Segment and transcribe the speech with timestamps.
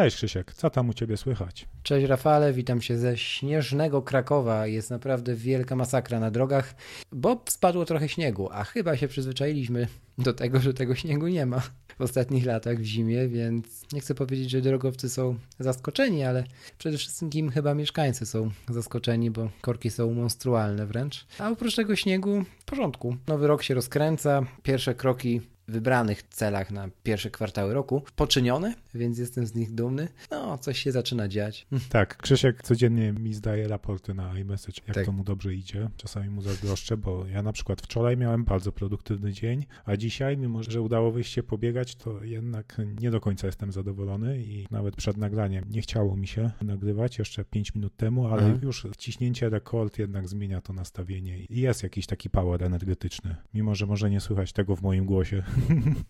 [0.00, 1.68] Cześć Krzysiek, co tam u Ciebie słychać?
[1.82, 4.66] Cześć Rafale, witam się ze śnieżnego Krakowa.
[4.66, 6.74] Jest naprawdę wielka masakra na drogach,
[7.12, 9.86] bo spadło trochę śniegu, a chyba się przyzwyczailiśmy
[10.18, 11.62] do tego, że tego śniegu nie ma
[11.98, 16.44] w ostatnich latach w zimie, więc nie chcę powiedzieć, że drogowcy są zaskoczeni, ale
[16.78, 21.26] przede wszystkim chyba mieszkańcy są zaskoczeni, bo korki są monstrualne wręcz.
[21.38, 23.16] A oprócz tego śniegu w porządku.
[23.26, 29.46] Nowy rok się rozkręca, pierwsze kroki wybranych celach na pierwsze kwartały roku poczynione, więc jestem
[29.46, 30.08] z nich dumny.
[30.30, 31.66] No, coś się zaczyna dziać.
[31.90, 35.06] Tak, Krzysiek codziennie mi zdaje raporty na iMessage, jak Tak.
[35.06, 35.88] to mu dobrze idzie.
[35.96, 40.62] Czasami mu zazdroszczę, bo ja na przykład wczoraj miałem bardzo produktywny dzień, a dzisiaj, mimo
[40.62, 45.16] że udało wyjść się pobiegać, to jednak nie do końca jestem zadowolony i nawet przed
[45.16, 48.60] nagraniem nie chciało mi się nagrywać jeszcze 5 minut temu, ale Mhm.
[48.62, 53.86] już ciśnięcie rekord jednak zmienia to nastawienie i jest jakiś taki power energetyczny, mimo że
[53.86, 55.42] może nie słychać tego w moim głosie.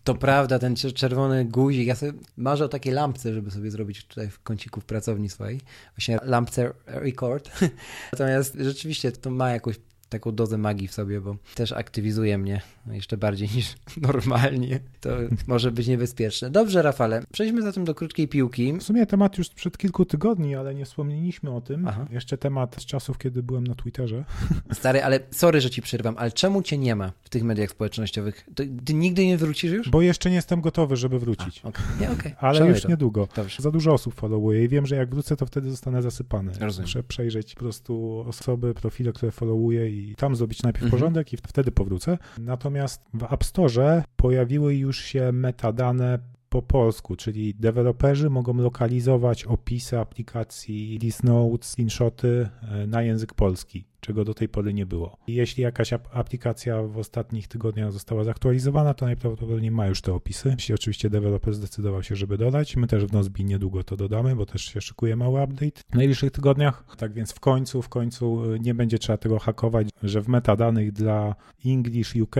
[0.03, 1.87] To prawda, ten czer- czerwony guzik.
[1.87, 5.61] Ja sobie marzę o takiej lampce, żeby sobie zrobić tutaj w kąciku w pracowni swojej.
[5.95, 7.51] Właśnie lampce record.
[8.13, 9.75] Natomiast rzeczywiście to ma jakąś
[10.11, 13.75] taką dozę magii w sobie, bo też aktywizuje mnie jeszcze bardziej niż
[14.13, 14.79] normalnie.
[15.01, 15.09] To
[15.47, 16.49] może być niebezpieczne.
[16.49, 18.73] Dobrze, Rafale, przejdźmy zatem do krótkiej piłki.
[18.73, 21.87] W sumie temat już sprzed kilku tygodni, ale nie wspomnieliśmy o tym.
[21.87, 22.07] Aha.
[22.11, 24.25] Jeszcze temat z czasów, kiedy byłem na Twitterze.
[24.73, 28.45] Stary, ale sorry, że ci przerwam, ale czemu cię nie ma w tych mediach społecznościowych?
[28.55, 29.89] To, ty nigdy nie wrócisz już?
[29.89, 31.59] Bo jeszcze nie jestem gotowy, żeby wrócić.
[31.59, 32.35] Okej, nie, okej.
[32.39, 32.89] Ale już to.
[32.89, 33.27] niedługo.
[33.35, 33.61] Dobrze.
[33.61, 36.51] Za dużo osób followuje i wiem, że jak wrócę, to wtedy zostanę zasypany.
[36.59, 36.87] Rozumiem.
[36.87, 40.99] Muszę przejrzeć po prostu osoby, profile, które followuję i tam zrobić najpierw Mhm.
[40.99, 42.17] porządek i wtedy powrócę.
[42.39, 46.19] Natomiast w App Store pojawiły już się metadane
[46.49, 53.85] po polsku, czyli deweloperzy mogą lokalizować opisy aplikacji, list notes, screenshoty e, na język polski,
[54.01, 55.17] czego do tej pory nie było.
[55.27, 60.49] Jeśli jakaś ap- aplikacja w ostatnich tygodniach została zaktualizowana, to najprawdopodobniej ma już te opisy.
[60.57, 64.45] Jeśli oczywiście deweloper zdecydował się, żeby dodać, my też w Nozbi niedługo to dodamy, bo
[64.45, 66.83] też się szykuje mały update w najbliższych tygodniach.
[66.97, 70.91] Tak więc w końcu, w końcu y, nie będzie trzeba tego hakować, że w metadanych
[70.91, 71.35] dla
[71.65, 72.35] English UK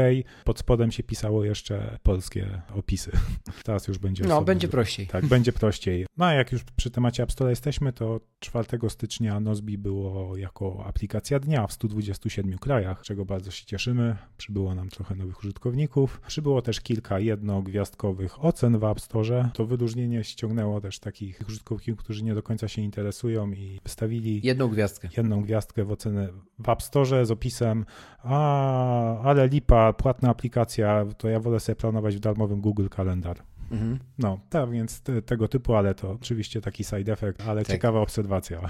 [0.46, 3.12] pod spodem się pisało jeszcze polskie opisy.
[3.66, 5.08] Teraz już będzie No, będzie prościej.
[5.08, 6.06] Tak, będzie prościej.
[6.18, 10.84] No a jak już przy temacie App Store jesteśmy, to 4 stycznia Nozbi było jako
[10.86, 14.16] aplikacja dnia w 127 krajach, czego bardzo się cieszymy.
[14.38, 16.22] Przybyło nam trochę nowych użytkowników.
[16.28, 19.50] Przybyło też kilka jednogwiazdkowych ocen w App Store.
[19.54, 24.68] To wyróżnienie ściągnęło też takich użytkowników, którzy nie do końca się interesują i wystawili Jedną
[24.68, 25.10] gwiazdkę.
[25.18, 26.30] jedną gwiazdkę w ocenę
[26.60, 27.86] w App Store z opisem
[28.24, 33.38] a, ale lipa, płatna aplikacja, to ja wolę sobie planować w darmowym Google Kalendar.
[33.72, 34.00] Mhm.
[34.18, 37.72] No, tak, więc te, tego typu, ale to oczywiście taki side effect, ale Tak.
[37.72, 38.62] ciekawa obserwacja.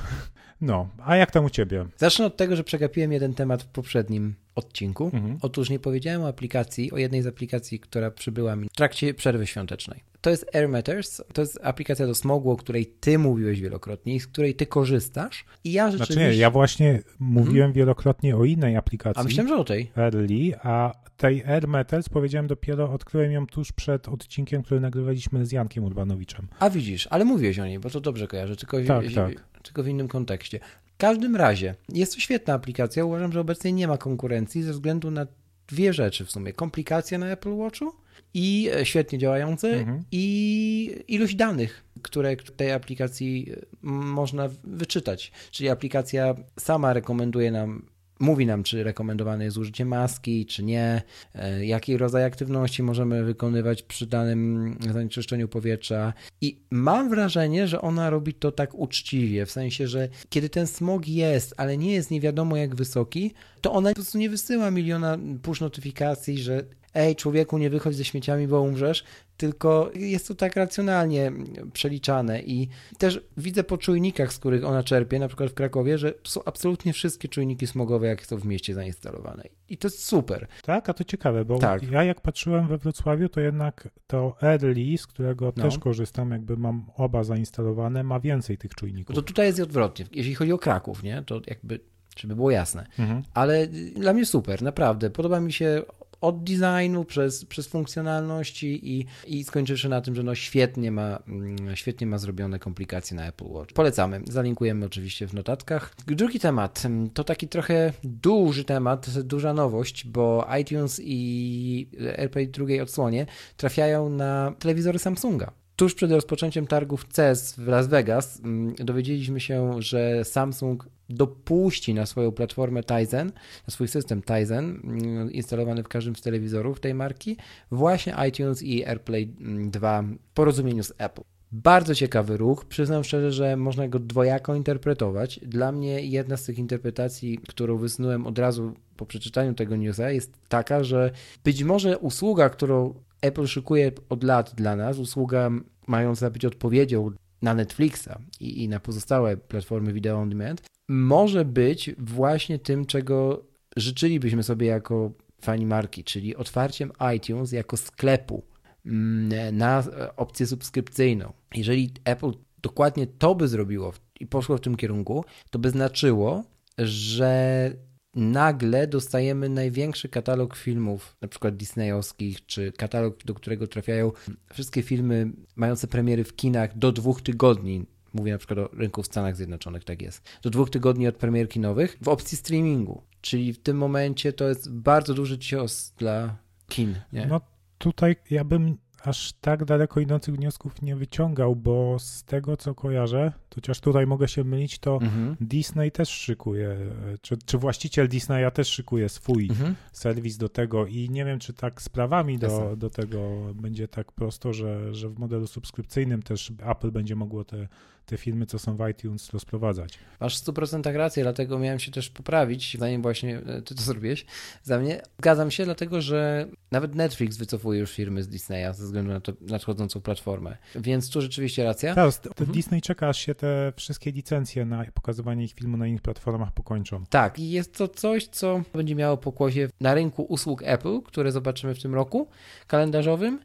[0.62, 1.86] No, a jak tam u ciebie?
[1.98, 5.12] Zacznę od tego, że przegapiłem jeden temat w poprzednim odcinku.
[5.14, 5.38] Mhm.
[5.42, 9.48] Otóż nie powiedziałem o aplikacji, o jednej z aplikacji, która przybyła mi w trakcie przerwy
[9.48, 10.04] świątecznej.
[10.22, 14.20] To jest Air Matters, to jest aplikacja do smogu, o której ty mówiłeś wielokrotnie i
[14.20, 15.46] z której ty korzystasz.
[15.64, 16.14] I ja rzeczywiście...
[16.14, 19.22] Znaczy nie, ja właśnie mówiłem wielokrotnie o innej aplikacji.
[19.22, 19.92] A myślałem, że o tej.
[19.98, 25.52] Early, a tej Air Metals powiedziałem dopiero, odkryłem ją tuż przed odcinkiem, który nagrywaliśmy z
[25.52, 26.48] Jankiem Urbanowiczem.
[26.60, 29.44] A widzisz, ale mówiłeś o niej, bo to dobrze kojarzę, tylko, Tak, w- tak.
[29.64, 30.60] tylko w innym kontekście.
[31.02, 33.06] W każdym razie, jest to świetna aplikacja.
[33.06, 35.28] Uważam, że obecnie nie ma konkurencji ze względu na
[35.68, 36.54] dwie rzeczy w sumie.
[36.54, 37.92] Komplikacje na Apple Watchu
[38.34, 40.04] i e, świetnie działające Mhm.
[40.12, 45.32] i ilość danych, które w tej aplikacji e, można wyczytać.
[45.52, 47.86] Czyli aplikacja sama rekomenduje nam
[48.22, 51.02] mówi nam, czy rekomendowane jest użycie maski, czy nie,
[51.36, 56.14] e, jaki rodzaj aktywności możemy wykonywać przy danym zanieczyszczeniu powietrza.
[56.42, 61.08] I mam wrażenie, że ona robi to tak uczciwie, w sensie, że kiedy ten smog
[61.08, 65.18] jest, ale nie jest nie wiadomo jak wysoki, to ona po prostu nie wysyła miliona
[65.42, 69.04] push notyfikacji, że ej człowieku, nie wychodź ze śmieciami, bo umrzesz,
[69.38, 71.32] tylko jest to tak racjonalnie
[71.74, 76.14] przeliczane i też widzę po czujnikach, z których ona czerpie, na przykład w Krakowie, że
[76.24, 80.48] są absolutnie wszystkie czujniki smogowe, jakie są w mieście zainstalowane i to jest super.
[80.64, 81.92] Tak, a to ciekawe, bo tak.
[81.92, 85.64] ja jak patrzyłem we Wrocławiu, to jednak to Early, z którego no.
[85.64, 89.16] też korzystam, jakby mam oba zainstalowane, ma więcej tych czujników.
[89.16, 90.06] To tutaj jest odwrotnie.
[90.12, 91.80] Jeśli chodzi o Kraków, nie, to jakby
[92.18, 92.88] żeby było jasne.
[93.00, 93.24] Mhm.
[93.34, 95.10] Ale dla mnie super, naprawdę.
[95.10, 95.82] Podoba mi się
[96.22, 101.76] od designu przez, przez funkcjonalności i, i skończywszy na tym, że no świetnie ma, mm,
[101.76, 103.74] świetnie ma zrobione komplikacje na Apple Watch.
[103.74, 105.96] Polecamy, zalinkujemy oczywiście w notatkach.
[106.08, 111.88] Drugi temat mm, to taki trochę duży temat, duża nowość, bo iTunes i
[112.18, 113.26] AirPlay drugiej odsłonie
[113.58, 115.61] trafiają na telewizory Samsunga.
[115.82, 122.06] Tuż przed rozpoczęciem targów CES w Las Vegas mm, dowiedzieliśmy się, że Samsung dopuści na
[122.06, 123.32] swoją platformę Tizen,
[123.68, 127.38] na swój system Tizen mm, instalowany w każdym z telewizorów tej marki,
[127.72, 129.28] właśnie iTunes i AirPlay
[129.66, 131.22] 2 mm, w porozumieniu z Apple.
[131.52, 132.66] Bardzo ciekawy ruch.
[132.66, 135.40] Przyznam szczerze, że można go dwojako interpretować.
[135.40, 140.34] Dla mnie jedna z tych interpretacji, którą wysnułem od razu po przeczytaniu tego newsa, jest
[140.50, 141.12] taka, że
[141.44, 145.50] być może usługa, którą Apple szykuje od lat dla nas, usługa
[145.88, 148.10] mająca być odpowiedzią na Netflixa
[148.40, 153.46] i, i na pozostałe platformy video on demand, może być właśnie tym, czego
[153.78, 158.44] życzylibyśmy sobie jako fani marki, czyli otwarciem iTunes jako sklepu
[158.86, 159.84] mm, na
[160.16, 161.34] opcję subskrypcyjną.
[161.56, 162.32] Jeżeli Apple
[162.62, 166.44] dokładnie to by zrobiło i poszło w tym kierunku, to by znaczyło,
[166.78, 167.72] że
[168.16, 174.12] nagle dostajemy największy katalog filmów, na przykład disneyowskich, czy katalog, do którego trafiają
[174.54, 177.86] wszystkie filmy mające premiery w kinach do dwóch tygodni.
[178.14, 180.30] Mówię na przykład o rynku w Stanach Zjednoczonych, tak jest.
[180.42, 183.02] Do dwóch tygodni od premier kinowych w opcji streamingu.
[183.22, 186.38] Czyli w tym momencie to jest bardzo duży cios dla
[186.70, 186.96] kin.
[187.14, 187.26] Nie?
[187.26, 187.42] No
[187.78, 193.32] tutaj ja bym aż tak daleko idących wniosków nie wyciągał, bo z tego co kojarzę,
[193.56, 195.36] chociaż tutaj mogę się mylić, to mhm.
[195.42, 196.78] Disney też szykuje,
[197.22, 199.76] czy, czy właściciel Disneya też szykuje swój mhm.
[199.92, 204.12] serwis do tego i nie wiem, czy tak z prawami do, do tego będzie tak
[204.12, 207.68] prosto, że, że w modelu subskrypcyjnym też Apple będzie mogło te
[208.06, 210.00] te filmy, co są w iTunes, rozprowadzać.
[210.20, 214.26] Masz w 100% rację, dlatego miałem się też poprawić, zanim właśnie e, ty to zrobiłeś
[214.64, 215.02] za mnie.
[215.20, 219.34] Zgadzam się, dlatego że nawet Netflix wycofuje już firmy z Disneya ze względu na to
[219.42, 220.58] nadchodzącą platformę.
[220.76, 221.96] Więc tu rzeczywiście racja.
[221.96, 222.52] Tak, mhm.
[222.52, 227.04] Disney czeka, aż się te wszystkie licencje na pokazywanie ich filmu na innych platformach pokończą.
[227.10, 231.76] Tak, i jest to coś, co będzie miało pokłosie na rynku usług Apple, które zobaczymy
[231.76, 232.28] w tym roku
[232.68, 233.40] kalendarzowym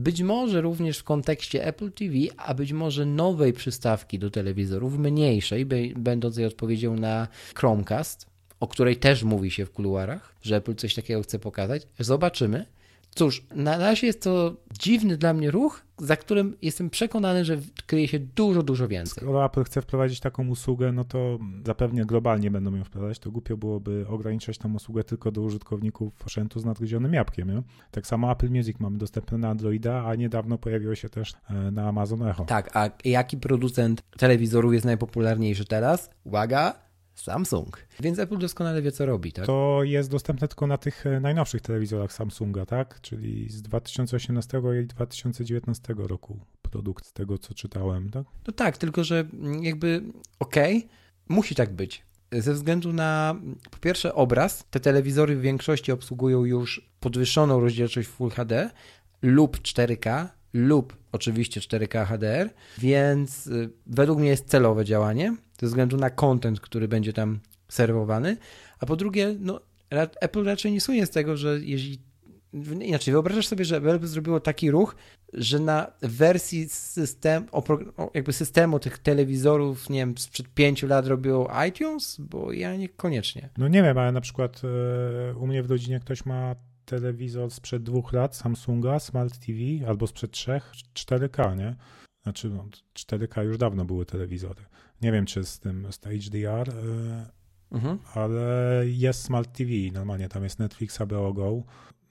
[0.00, 5.66] być może również w kontekście Apple TV, a być może nowej przystawki do telewizorów, mniejszej,
[5.96, 8.26] będącej odpowiedzią na Chromecast,
[8.60, 11.82] o której też mówi się w kuluarach, że Apple coś takiego chce pokazać.
[11.98, 12.66] Zobaczymy.
[13.14, 18.08] Cóż, na razie jest to dziwny dla mnie ruch, za którym jestem przekonany, że kryje
[18.08, 19.22] się dużo, dużo więcej.
[19.22, 23.18] Skoro Apple chce wprowadzić taką usługę, no to zapewne globalnie będą ją wprowadzać.
[23.18, 27.50] To głupio byłoby ograniczać tą usługę tylko do użytkowników sprzętu z nadgryzionym jabłkiem.
[27.50, 27.62] Nie?
[27.90, 31.88] Tak samo Apple Music mamy dostępne na Androida, a niedawno pojawiło się też e, na
[31.88, 32.44] Amazon Echo.
[32.44, 36.10] Tak, a jaki producent telewizoru jest najpopularniejszy teraz?
[36.24, 36.89] Uwaga!
[37.20, 37.78] Samsung.
[38.00, 39.46] Więc Apple doskonale wie, co robi, tak?
[39.46, 43.00] To jest dostępne tylko na tych e, najnowszych telewizorach Samsunga, tak?
[43.00, 48.24] Czyli z 2018 i 2019 roku produkt, z tego co czytałem, tak?
[48.46, 49.28] No tak, tylko że
[49.60, 50.02] jakby
[50.38, 50.88] okej, okay,
[51.28, 52.02] musi tak być.
[52.32, 53.36] Ze względu na
[53.70, 58.70] po pierwsze obraz, te telewizory w większości obsługują już podwyższoną rozdzielczość Full HD
[59.22, 65.96] lub 4K lub oczywiście 4K HDR, więc y, według mnie jest celowe działanie ze względu
[65.96, 68.36] na content, który będzie tam serwowany.
[68.78, 69.60] A po drugie, no,
[70.20, 71.98] Apple raczej nie słynie z tego, że jeśli.
[72.80, 74.96] Inaczej, wyobrażasz sobie, że Apple zrobiło taki ruch,
[75.32, 77.46] że na wersji system,
[78.14, 82.16] jakby systemu tych telewizorów, nie wiem, sprzed pięciu lat robił iTunes?
[82.20, 83.48] Bo ja niekoniecznie.
[83.58, 87.82] No nie wiem, ale na przykład e, u mnie w rodzinie ktoś ma telewizor sprzed
[87.82, 91.76] dwóch lat Samsunga Smart TV albo sprzed trzech 4K, nie?
[92.22, 94.64] Znaczy no, 4K już dawno były telewizory.
[95.02, 97.26] Nie wiem, czy z tym z HDR, yy,
[97.72, 97.98] mhm.
[98.14, 101.62] ale jest Smart TV, normalnie tam jest Netflix, HBO Go.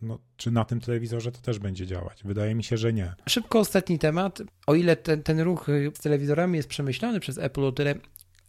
[0.01, 2.24] No, czy na tym telewizorze to też będzie działać?
[2.24, 3.13] Wydaje mi się, że nie.
[3.30, 4.42] Szybko ostatni temat.
[4.68, 7.96] O ile ten, ten ruch z telewizorami jest przemyślany przez Apple, o tyle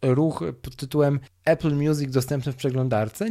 [0.03, 3.31] ruch pod tytułem Apple Music dostępny w przeglądarce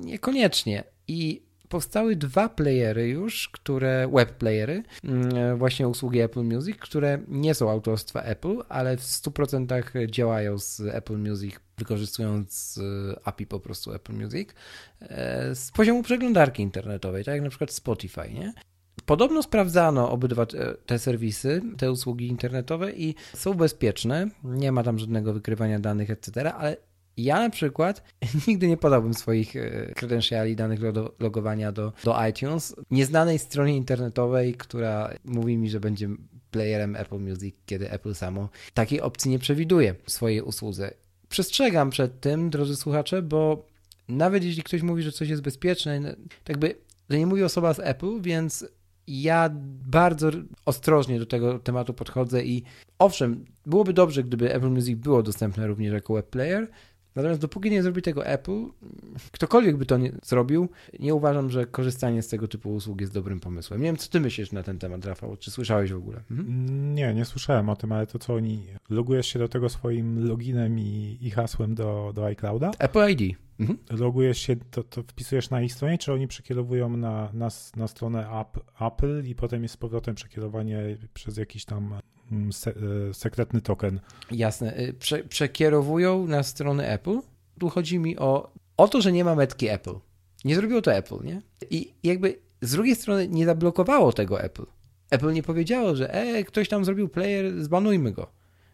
[0.00, 0.84] niekoniecznie.
[1.08, 7.54] I powstały dwa playery już, które, web playery, mm, właśnie usługi Apple Music, które nie
[7.54, 12.80] są autorstwa Apple, ale w 100% działają z Apple Music, wykorzystując
[13.12, 14.48] e, API po prostu Apple Music
[15.00, 18.52] e, z poziomu przeglądarki internetowej, tak jak na przykład Spotify, nie?
[19.06, 20.46] Podobno sprawdzano obydwa
[20.86, 26.54] te serwisy, te usługi internetowe i są bezpieczne, nie ma tam żadnego wykrywania danych, etc.,
[26.54, 26.76] ale
[27.18, 28.02] ja na przykład
[28.48, 29.54] nigdy nie podałbym swoich
[29.96, 30.80] kredensiali, danych
[31.18, 36.08] logowania do, do iTunes nieznanej stronie internetowej, która mówi mi, że będzie
[36.50, 40.94] playerem Apple Music, kiedy Apple samo takiej opcji nie przewiduje w swojej usłudze.
[41.28, 43.66] Przestrzegam przed tym, drodzy słuchacze, bo
[44.08, 46.74] nawet jeśli ktoś mówi, że coś jest bezpieczne, tak by
[47.08, 48.66] to nie mówi osoba z Apple, więc
[49.06, 49.50] ja
[49.86, 50.30] bardzo
[50.64, 52.62] ostrożnie do tego tematu podchodzę i
[52.98, 56.68] owszem, byłoby dobrze, gdyby Apple Music było dostępne również jako web player,
[57.18, 58.64] Natomiast dopóki nie zrobi tego Apple,
[59.32, 60.68] ktokolwiek by to nie zrobił,
[61.00, 63.80] nie uważam, że korzystanie z tego typu usług jest dobrym pomysłem.
[63.80, 65.36] Nie wiem, co ty myślisz na ten temat, Rafał?
[65.36, 66.20] Czy słyszałeś w ogóle?
[66.30, 66.94] Mhm.
[66.94, 68.66] Nie, nie słyszałem o tym, ale to co oni...
[68.90, 72.70] Logujesz się do tego swoim loginem i, i hasłem do, do iClouda?
[72.78, 73.36] Apple ID.
[73.60, 73.78] Mhm.
[73.90, 78.30] Logujesz się, to, to wpisujesz na ich stronie, czy oni przekierowują na, na, na stronę
[78.40, 81.94] app, Apple i potem jest z powrotem przekierowanie przez jakiś tam
[82.50, 84.00] se, e, sekretny token?
[84.30, 84.80] Jasne.
[84.80, 87.18] Y, prze, przekierowują na stronę Apple.
[87.58, 89.94] Tu chodzi mi o, o to, że nie ma metki Apple.
[90.44, 91.42] Nie zrobiło to Apple, nie?
[91.70, 94.66] I jakby z drugiej strony nie zablokowało tego Apple.
[95.10, 98.30] Apple nie powiedziało, że e, ktoś tam zrobił player, zbanujmy go.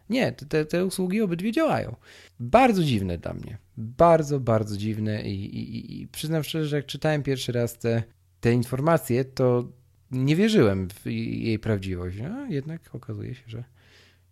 [0.09, 1.95] Nie, te, te usługi obydwie działają.
[2.39, 3.57] Bardzo dziwne dla mnie.
[3.77, 8.03] Bardzo, bardzo dziwne i, i, i przyznam szczerze, że jak czytałem pierwszy raz te,
[8.39, 9.67] te informacje, to
[10.11, 12.17] nie wierzyłem w jej prawdziwość.
[12.19, 13.63] A jednak okazuje się, że,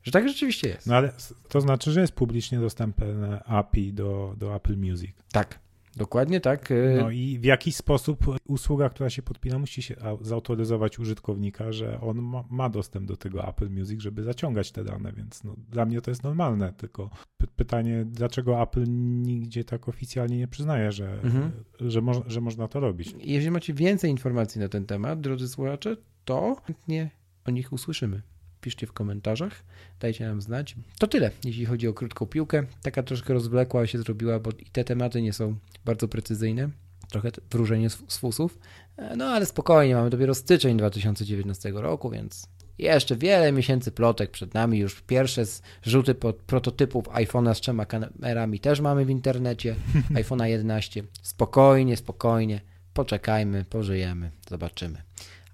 [0.03, 0.88] że tak rzeczywiście jest.
[0.88, 1.13] No ale
[1.50, 5.12] to znaczy, że jest publicznie dostępne API do, do Apple Music.
[5.32, 5.62] Tak.
[5.98, 6.72] Dokładnie tak.
[6.72, 12.02] Y, no i w jaki sposób usługa, która się podpina, musi się zautoryzować użytkownika, że
[12.02, 15.86] on ma, ma, dostęp do tego Apple Music, żeby zaciągać te dane, więc no, dla
[15.86, 18.84] mnie to jest normalne, tylko py pytanie, dlaczego Apple
[19.22, 21.52] nigdzie tak oficjalnie nie przyznaje, że, mhm.
[21.80, 23.16] że, mo że można to robić.
[23.20, 27.10] Jeżeli macie więcej informacji na ten temat, drodzy słuchacze, to chętnie
[27.46, 28.22] o nich usłyszymy
[28.63, 29.63] piszcie w komentarzach,
[30.00, 30.75] dajcie nam znać.
[31.00, 32.63] To tyle, jeśli chodzi o krótką piłkę.
[32.82, 35.55] Taka troszkę rozwlekła się zrobiła, bo i te tematy nie są
[35.86, 36.70] bardzo precyzyjne.
[37.10, 38.60] Trochę wróżenie z fusów.
[38.98, 44.53] E, no ale spokojnie, mamy dopiero styczeń 2019 roku, więc jeszcze wiele miesięcy plotek przed
[44.53, 44.79] nami.
[44.79, 45.43] Już pierwsze
[45.84, 46.15] zrzuty
[46.48, 49.75] prototypów iPhone'a z trzema kamerami też mamy w internecie.
[50.22, 51.03] iPhone'a 11.
[51.22, 52.62] Spokojnie, spokojnie.
[52.93, 55.01] Poczekajmy, pożyjemy, zobaczymy.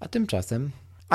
[0.00, 0.70] A tymczasem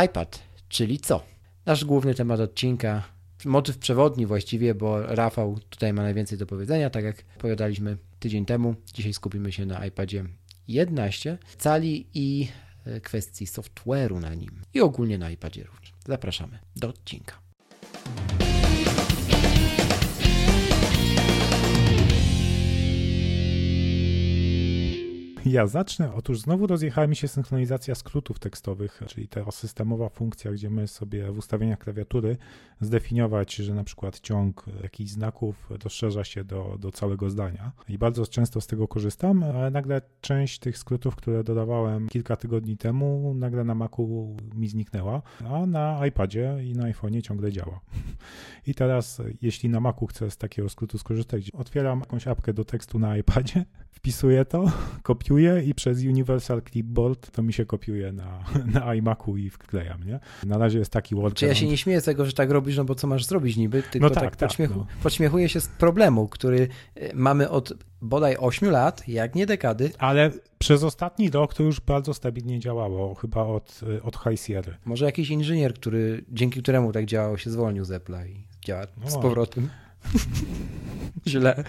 [0.05, 1.34] iPad, czyli co?
[1.65, 3.03] Nasz główny temat odcinka,
[3.45, 8.75] motyw przewodni właściwie, bo Rafał tutaj ma najwięcej do powiedzenia, tak jak opowiadaliśmy tydzień temu.
[8.93, 10.25] Dzisiaj skupimy się na iPadzie
[10.67, 12.47] 11 cali i
[12.85, 15.93] e, kwestii software'u na nim i ogólnie na iPadzie również.
[16.07, 17.39] Zapraszamy do odcinka.
[25.45, 26.13] Ja zacznę.
[26.13, 31.31] Otóż znowu rozjechała mi się synchronizacja skrótów tekstowych, czyli ta systemowa funkcja, gdzie my sobie
[31.31, 32.37] w ustawieniach klawiatury
[32.81, 37.71] zdefiniować, że na przykład ciąg jakichś znaków rozszerza się do, do całego zdania.
[37.89, 42.77] I bardzo często z tego korzystam, ale nagle część tych skrótów, które dodawałem kilka tygodni
[42.77, 47.79] temu, nagle na Macu mi zniknęła, a na iPadzie i na iPhone'ie ciągle działa.
[48.67, 52.99] I teraz, jeśli na Macu chcę z takiego skrótu skorzystać, otwieram jakąś apkę do tekstu
[52.99, 54.71] na iPadzie, wpisuję to,
[55.03, 58.43] kopiuję i przez Universal Clipboard to mi się kopiuje na,
[58.79, 60.19] na iMacu i wklejam, nie?
[60.45, 61.37] Na razie jest taki workaround.
[61.37, 63.57] Czy ja się nie śmieję z tego, że tak robisz, no bo co masz zrobić
[63.57, 63.83] niby?
[63.83, 64.87] Tylko no tak, tak, tak podśmiechu, no.
[65.03, 69.91] podśmiechuję się z problemu, który e, mamy od bodaj 8 lat, jak nie dekady.
[69.97, 74.77] Ale przez ostatni rok to już bardzo stabilnie działało, chyba od, e, od High Sierra.
[74.85, 79.09] Może jakiś inżynier, który, dzięki któremu tak działało, się zwolnił z Apple'a i działa no,
[79.09, 79.69] z powrotem.
[81.27, 81.63] Źle.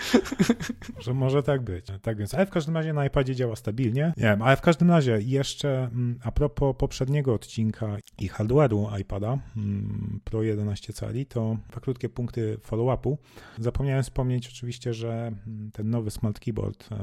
[0.98, 1.86] Że może tak być.
[2.02, 4.12] Tak więc, ale w każdym razie na iPadzie działa stabilnie.
[4.16, 9.38] Nie wiem, ale w każdym razie jeszcze mm, a propos poprzedniego odcinka i hardware'u iPada
[9.56, 13.16] mm, Pro 11 cali, to dwa krótkie punkty follow-upu.
[13.58, 16.96] Zapomniałem wspomnieć oczywiście, że mm, ten nowy Smart Keyboard e,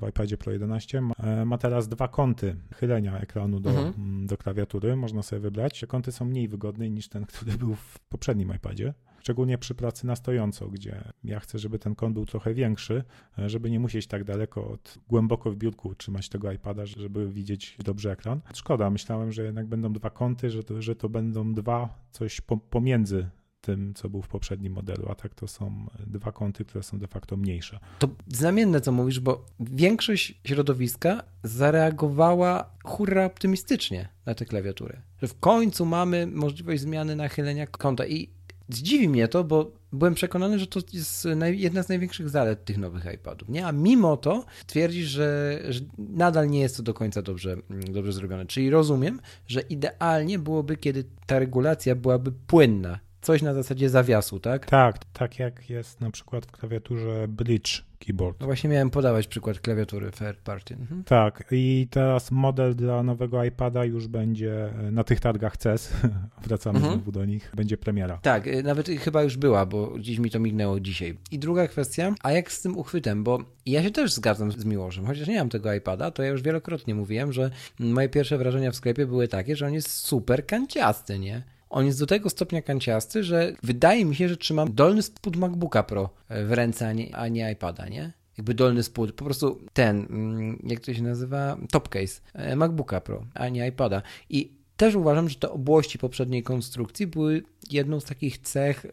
[0.00, 4.26] w iPadzie Pro 11 e, ma teraz dwa kąty chylenia ekranu do, mhm.
[4.26, 4.96] do klawiatury.
[4.96, 5.84] Można sobie wybrać.
[5.88, 8.94] Kąty są mniej wygodne niż ten, który był w poprzednim iPadzie
[9.26, 13.04] szczególnie przy pracy na stojąco, gdzie ja chcę, żeby ten kąt był trochę większy,
[13.38, 18.12] żeby nie musieć tak daleko od głęboko w biurku trzymać tego iPada, żeby widzieć dobrze
[18.12, 18.40] ekran.
[18.54, 22.40] Szkoda, myślałem, że jednak będą dwa kąty, że to, że to będą dwa coś
[22.70, 23.28] pomiędzy
[23.60, 27.06] tym, co był w poprzednim modelu, a tak to są dwa kąty, które są de
[27.06, 27.78] facto mniejsze.
[27.98, 35.02] To znamienne, co mówisz, bo większość środowiska zareagowała hurra optymistycznie na tę klawiaturę.
[35.22, 38.35] Że w końcu mamy możliwość zmiany nachylenia kąta i
[38.68, 43.14] zdziwi mnie to, bo byłem przekonany, że to jest jedna z największych zalet tych nowych
[43.14, 43.48] iPadów.
[43.48, 43.66] Nie?
[43.66, 48.46] A mimo to twierdzisz, że, że, nadal nie jest to do końca dobrze, dobrze zrobione.
[48.46, 53.05] Czyli rozumiem, że idealnie byłoby, kiedy ta regulacja byłaby płynna.
[53.26, 54.66] Coś na zasadzie zawiasu, tak?
[54.66, 58.40] Tak, tak jak jest na przykład w klawiaturze Bridge keyboard.
[58.40, 60.74] No właśnie miałem podawać przykład klawiatury third party.
[60.74, 61.04] Mhm.
[61.04, 65.92] Tak, i teraz model dla nowego iPada już będzie na tych targach CES,
[66.46, 66.94] wracamy mhm.
[66.94, 68.18] znowu do nich, będzie premiera.
[68.22, 71.18] Tak, y, nawet chyba już była, bo gdzieś mi to mignęło dzisiaj.
[71.30, 75.06] I druga kwestia, a jak z tym uchwytem, bo ja się też zgadzam z Miłoszem,
[75.06, 78.76] chociaż nie mam tego iPada, to ja już wielokrotnie mówiłem, że moje pierwsze wrażenia w
[78.76, 81.55] sklepie były takie, że on jest super kanciasty, nie?
[81.70, 85.82] On jest do tego stopnia kanciasty, że wydaje mi się, że trzymam dolny spód MacBooka
[85.82, 88.12] Pro w ręce, a nie, a nie iPada, nie?
[88.38, 93.00] Jakby dolny spód, po prostu ten, mm, jak to się nazywa, top case e, MacBooka
[93.00, 94.02] Pro, a nie iPada.
[94.30, 98.86] I też uważam, że te obłości poprzedniej konstrukcji były jedną z takich cech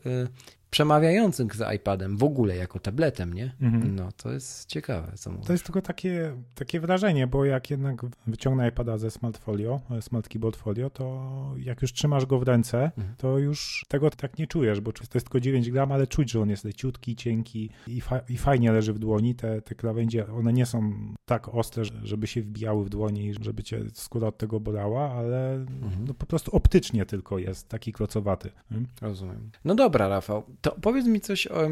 [0.74, 3.56] y, przemawiających z iPadem w ogóle jako tabletem, nie?
[3.62, 3.96] Mhm.
[3.96, 5.48] No to jest ciekawe, co mówisz.
[5.48, 10.30] To jest tylko takie, takie wrażenie, bo jak jednak wyciągnę iPada ze Smart Folio, Smart
[10.30, 13.15] Keyboard Folio, to jak już trzymasz go w ręce, mhm.
[13.18, 16.42] to już tego tak nie czujesz, bo to jest tylko 9 gram, ale czuć, że
[16.42, 19.36] on jest leciutki, cienki i, fa i fajnie leży w dłoni.
[19.36, 20.94] Te, te krawędzie, one nie są
[21.25, 25.53] tak ostre, żeby się wbijały w dłoni i żeby cię skóra od tego bolała, ale
[25.53, 26.06] mhm.
[26.08, 28.51] no, po prostu optycznie tylko jest taki klocowaty.
[29.01, 29.51] Rozumiem.
[29.65, 31.70] No dobra, Rafał, to powiedz mi coś o,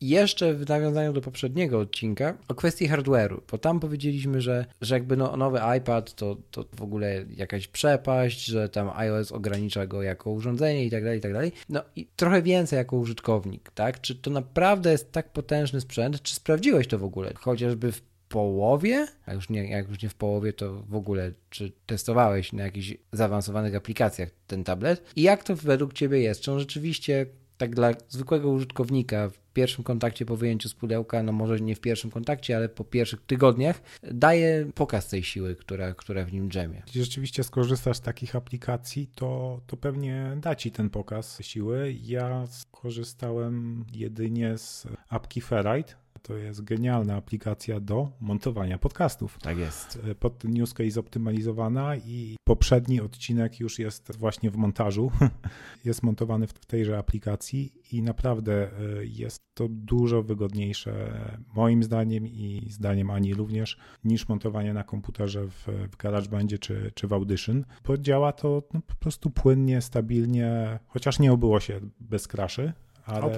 [0.00, 5.16] jeszcze w nawiązaniu do poprzedniego odcinka o kwestii hardware'u, bo tam powiedzieliśmy, że, że jakby
[5.16, 10.30] no, nowy iPad to, to w ogóle jakaś przepaść, że tam iOS ogranicza go jako
[10.30, 11.52] urządzenie i tak dalej, i tak dalej.
[11.68, 14.00] No i trochę więcej jako użytkownik, tak?
[14.00, 16.22] Czy to naprawdę jest tak potężny sprzęt?
[16.22, 17.32] Czy sprawdziłeś to w ogóle?
[17.34, 21.72] Chociażby w połowie, a już nie, jak już nie w połowie, to w ogóle, czy
[21.86, 25.02] testowałeś na jakichś zaawansowanych aplikacjach ten tablet?
[25.16, 26.40] I jak to według Ciebie jest?
[26.40, 27.26] Czy on rzeczywiście
[27.60, 31.80] tak dla zwykłego użytkownika w pierwszym kontakcie po wyjęciu z pudełka, no może nie w
[31.80, 36.82] pierwszym kontakcie, ale po pierwszych tygodniach, daje pokaz tej siły, która, która w nim drzemie.
[36.86, 41.94] Jeśli rzeczywiście skorzystasz z takich aplikacji, to, to pewnie da ci ten pokaz siły.
[42.02, 49.38] Ja skorzystałem jedynie z apki Ferrite, to jest genialna aplikacja do montowania podcastów.
[49.42, 49.98] Tak jest.
[50.10, 55.10] E, pod ten use case zoptymalizowana i poprzedni odcinek już jest właśnie w montażu.
[55.84, 58.70] jest montowany w tejże aplikacji i naprawdę e,
[59.04, 61.20] jest to dużo wygodniejsze
[61.54, 67.08] moim zdaniem i zdaniem Ani również niż montowanie na komputerze w, w GarageBandzie czy, czy
[67.08, 72.28] w Audition, bo działa to no, po prostu płynnie, stabilnie, chociaż nie obyło się bez
[72.28, 72.72] kraszy,
[73.10, 73.30] ale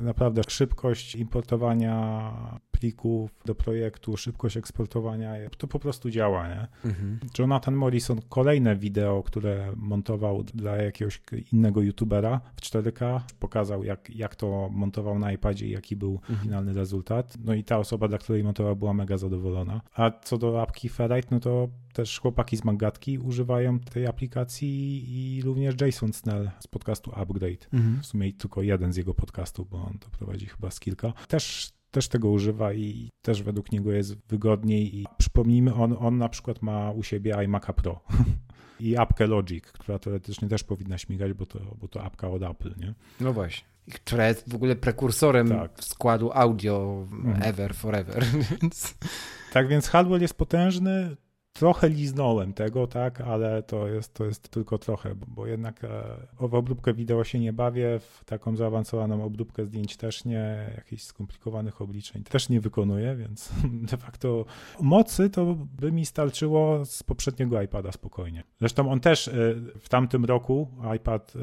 [0.00, 2.32] naprawdę szybkość importowania
[2.80, 6.66] plików do projektu, szybkość eksportowania, to po prostu działa, nie?
[6.84, 7.18] Mhm.
[7.38, 11.20] Jonathan Morrison kolejne wideo, które montował dla jakiegoś
[11.52, 16.38] innego youtubera w 4K, pokazał jak, jak to montował na iPadzie i jaki był mhm.
[16.38, 17.34] finalny rezultat.
[17.44, 19.80] No i ta osoba, dla której montował była mega zadowolona.
[19.94, 25.42] A co do apki Ferrite, no to też chłopaki z Magatki używają tej aplikacji i
[25.42, 27.68] również Jason Snell z podcastu Upgrade.
[27.72, 28.02] Mhm.
[28.02, 31.12] W sumie tylko jeden z jego podcastów, bo on to prowadzi chyba z kilka.
[31.28, 34.96] Też też tego używa i też według niego jest wygodniej.
[34.96, 38.00] I przypomnijmy, on, on na przykład ma u siebie iMac'a Pro
[38.80, 42.74] i apkę Logic, która teoretycznie też powinna śmigać, bo to, bo to apka od Apple,
[42.76, 42.94] nie?
[43.20, 43.68] No właśnie.
[43.92, 45.84] Która jest w ogóle prekursorem tak.
[45.84, 47.42] składu audio mhm.
[47.42, 48.24] ever, forever.
[49.52, 51.16] Tak więc hardware jest potężny,
[51.52, 55.88] Trochę liznąłem tego, tak, ale to jest, to jest tylko trochę, bo, jednak e,
[56.40, 61.82] w obróbkę wideo się nie bawię, w taką zaawansowaną obróbkę zdjęć też nie, jakichś skomplikowanych
[61.82, 63.52] obliczeń też nie wykonuję, więc
[63.90, 64.44] de facto
[64.80, 68.42] mocy to by mi starczyło z poprzedniego iPada spokojnie.
[68.58, 69.32] Zresztą on też e,
[69.78, 71.38] w tamtym roku, iPad e,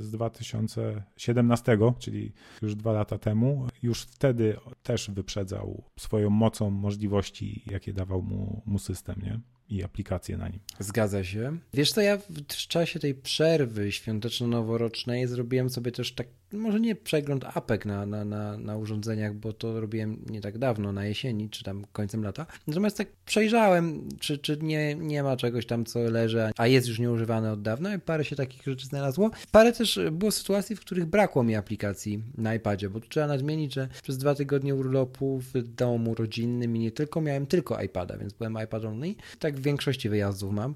[0.00, 7.92] z 2017, czyli już dwa lata temu, już wtedy też wyprzedzał swoją mocą możliwości, jakie
[7.92, 9.53] dawał mu, mu system, nie?
[9.74, 10.60] I aplikacje na nim.
[10.78, 11.58] Zgadza się.
[11.74, 16.26] Wiesz co, ja w czasie tej przerwy świąteczno-noworocznej zrobiłem sobie też tak
[16.58, 20.92] może nie przegląd apek na, na, na, na urządzeniach, bo to robiłem nie tak dawno,
[20.92, 22.46] na jesieni, czy tam końcem lata.
[22.66, 26.98] Natomiast tak przejrzałem, czy, czy nie, nie ma czegoś tam, co leży, a jest już
[26.98, 29.30] nieużywane od dawna i parę się takich rzeczy znalazło.
[29.52, 33.88] Parę też było sytuacji, w których brakło mi aplikacji na iPadzie, bo trzeba nadmienić, że
[34.02, 38.58] przez dwa tygodnie urlopu w domu rodzinnym i nie tylko miałem tylko iPada, więc byłem
[38.64, 39.14] iPad only.
[39.38, 40.74] Tak w większości wyjazdów mam,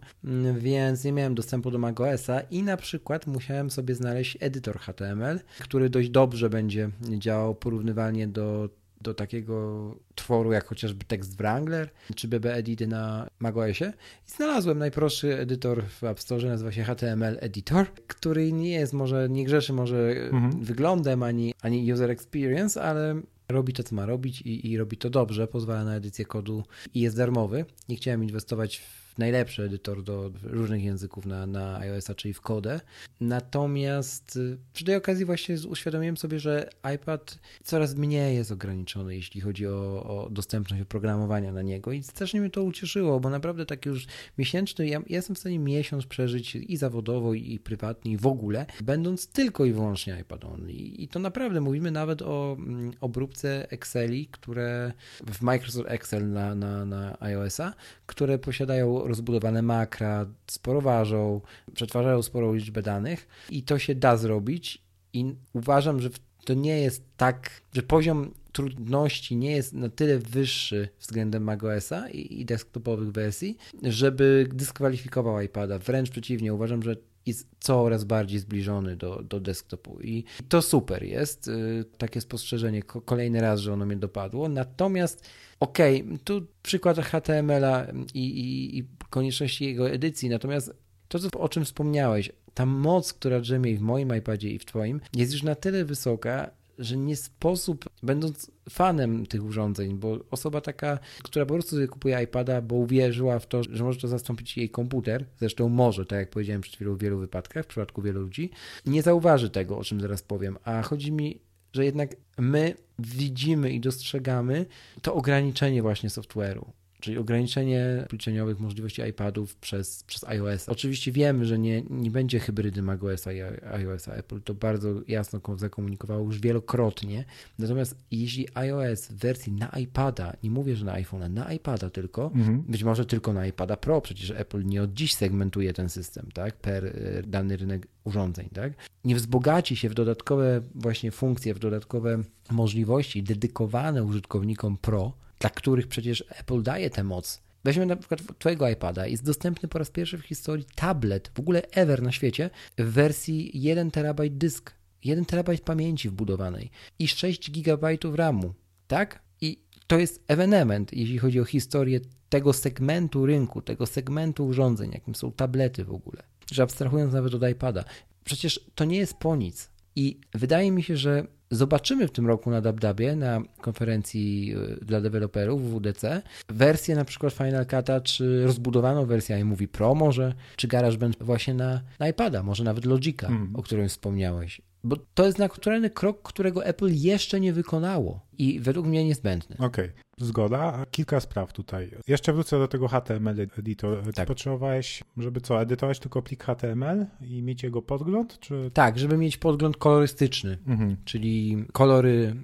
[0.58, 5.90] więc nie miałem dostępu do macOSa i na przykład musiałem sobie znaleźć edytor HTML, który
[5.90, 8.68] dość dobrze będzie działał porównywalnie do
[9.00, 13.92] do takiego tworu jak chociażby Text Wrangler czy BB Edity na macOSie
[14.28, 19.28] i znalazłem najprostszy edytor w App Store, nazywa się HTML Editor, który nie jest może,
[19.30, 20.64] nie grzeszy może mhm.
[20.64, 25.10] wyglądem ani, ani user experience, ale robi to, co ma robić i, i robi to
[25.10, 27.64] dobrze, pozwala na edycję kodu i jest darmowy.
[27.88, 32.80] Nie chciałem inwestować w najlepszy edytor do różnych języków na, na iOS-a, czyli w kodę.
[33.20, 39.40] Natomiast y, przy tej okazji właśnie uświadomiłem sobie, że iPad coraz mniej jest ograniczony, jeśli
[39.40, 43.86] chodzi o, o dostępność oprogramowania na niego i strasznie mnie to ucieszyło, bo naprawdę tak
[43.86, 44.06] już
[44.38, 48.66] miesięczny, ja, ja jestem w stanie miesiąc przeżyć i zawodowo, i, prywatnie, i w ogóle,
[48.80, 50.72] będąc tylko i wyłącznie iPad only.
[50.72, 54.92] I, i to naprawdę mówimy nawet o mm, obróbce Exceli, które
[55.26, 57.74] w Microsoft Excel na, na, na iOS-a,
[58.06, 61.40] które posiadają rozbudowane makra, sporo ważą,
[61.74, 66.10] przetwarzają sporą liczbę danych i to się da zrobić i uważam, że
[66.44, 72.40] to nie jest tak, że poziom trudności nie jest na tyle wyższy względem macOSa i,
[72.40, 75.78] i desktopowych wersji, żeby dyskwalifikował iPada.
[75.78, 81.48] Wręcz przeciwnie, uważam, że jest coraz bardziej zbliżony do, do desktopu i to super jest.
[81.48, 84.48] Y, takie spostrzeżenie kolejny raz, że ono mnie dopadło.
[84.48, 85.28] Natomiast
[85.60, 90.74] okej, okay, tu przykład HTML-a i, i, i konieczności jego edycji, natomiast
[91.08, 95.32] to, o czym wspomniałeś, ta moc, która drzemie w moim iPadzie i w Twoim, jest
[95.32, 101.46] już na tyle wysoka, że nie sposób, będąc fanem tych urządzeń, bo osoba taka, która
[101.46, 105.24] po prostu sobie kupuje iPada, bo uwierzyła w to, że może to zastąpić jej komputer,
[105.38, 108.50] zresztą może, tak jak powiedziałem przed chwilą w wielu wypadkach, w przypadku wielu ludzi,
[108.86, 111.40] nie zauważy tego, o czym zaraz powiem, a chodzi mi,
[111.72, 114.66] że jednak my widzimy i dostrzegamy
[115.02, 116.64] to ograniczenie właśnie software'u
[117.00, 120.68] czyli ograniczenie pliczeniowych możliwości iPadów przez, przez iOS.
[120.68, 123.40] Oczywiście wiemy, że nie, nie będzie hybrydy macOSa i
[123.72, 124.12] iOSa.
[124.12, 127.24] Apple to bardzo jasno zakomunikowało już wielokrotnie.
[127.58, 132.30] Natomiast jeśli iOS w wersji na iPada, nie mówię, że na iPhone'a, na iPada tylko,
[132.34, 132.62] mhm.
[132.68, 136.56] być może tylko na iPada Pro, przecież Apple nie od dziś segmentuje ten system, tak,
[136.56, 138.72] per e, dany rynek urządzeń, tak,
[139.04, 145.86] nie wzbogaci się w dodatkowe właśnie funkcje, w dodatkowe możliwości dedykowane użytkownikom Pro, dla których
[145.86, 147.40] przecież Apple daje tę moc.
[147.64, 149.06] Weźmy na przykład Twojego iPada.
[149.06, 153.50] Jest dostępny po raz pierwszy w historii tablet, w ogóle ever na świecie, w wersji
[153.54, 154.74] 1 TB dysk,
[155.04, 158.54] 1 TB pamięci wbudowanej i 6 GB RAMu.
[158.86, 159.22] Tak?
[159.40, 165.14] I to jest ewenement, jeśli chodzi o historię tego segmentu rynku, tego segmentu urządzeń, jakim
[165.14, 166.22] są tablety w ogóle.
[166.52, 167.84] Że abstrahując nawet od iPada.
[168.24, 169.70] Przecież to nie jest po nic.
[169.96, 175.00] I wydaje mi się, że Zobaczymy w tym roku na DubDubie, na konferencji y, dla
[175.00, 181.16] deweloperów WDC, wersję na przykład Final Cut'a, czy rozbudowaną wersję iMovie Pro może, czy GarageBand
[181.20, 183.56] właśnie na, na iPada, może nawet Logica, mm.
[183.56, 184.62] o którym wspomniałeś.
[184.84, 189.56] Bo to jest naturalny krok, którego Apple jeszcze nie wykonało i według mnie niezbędny.
[189.56, 190.07] Okej, okay.
[190.20, 190.86] Zgoda.
[190.90, 191.90] Kilka spraw tutaj.
[192.08, 194.04] Jeszcze wrócę do tego HTML editor.
[194.04, 194.28] Ty tak.
[194.28, 198.40] potrzebowałeś, żeby co, edytować tylko plik HTML i mieć jego podgląd?
[198.40, 198.70] Czy...
[198.74, 200.96] Tak, żeby mieć podgląd kolorystyczny, mhm.
[201.04, 202.36] czyli kolory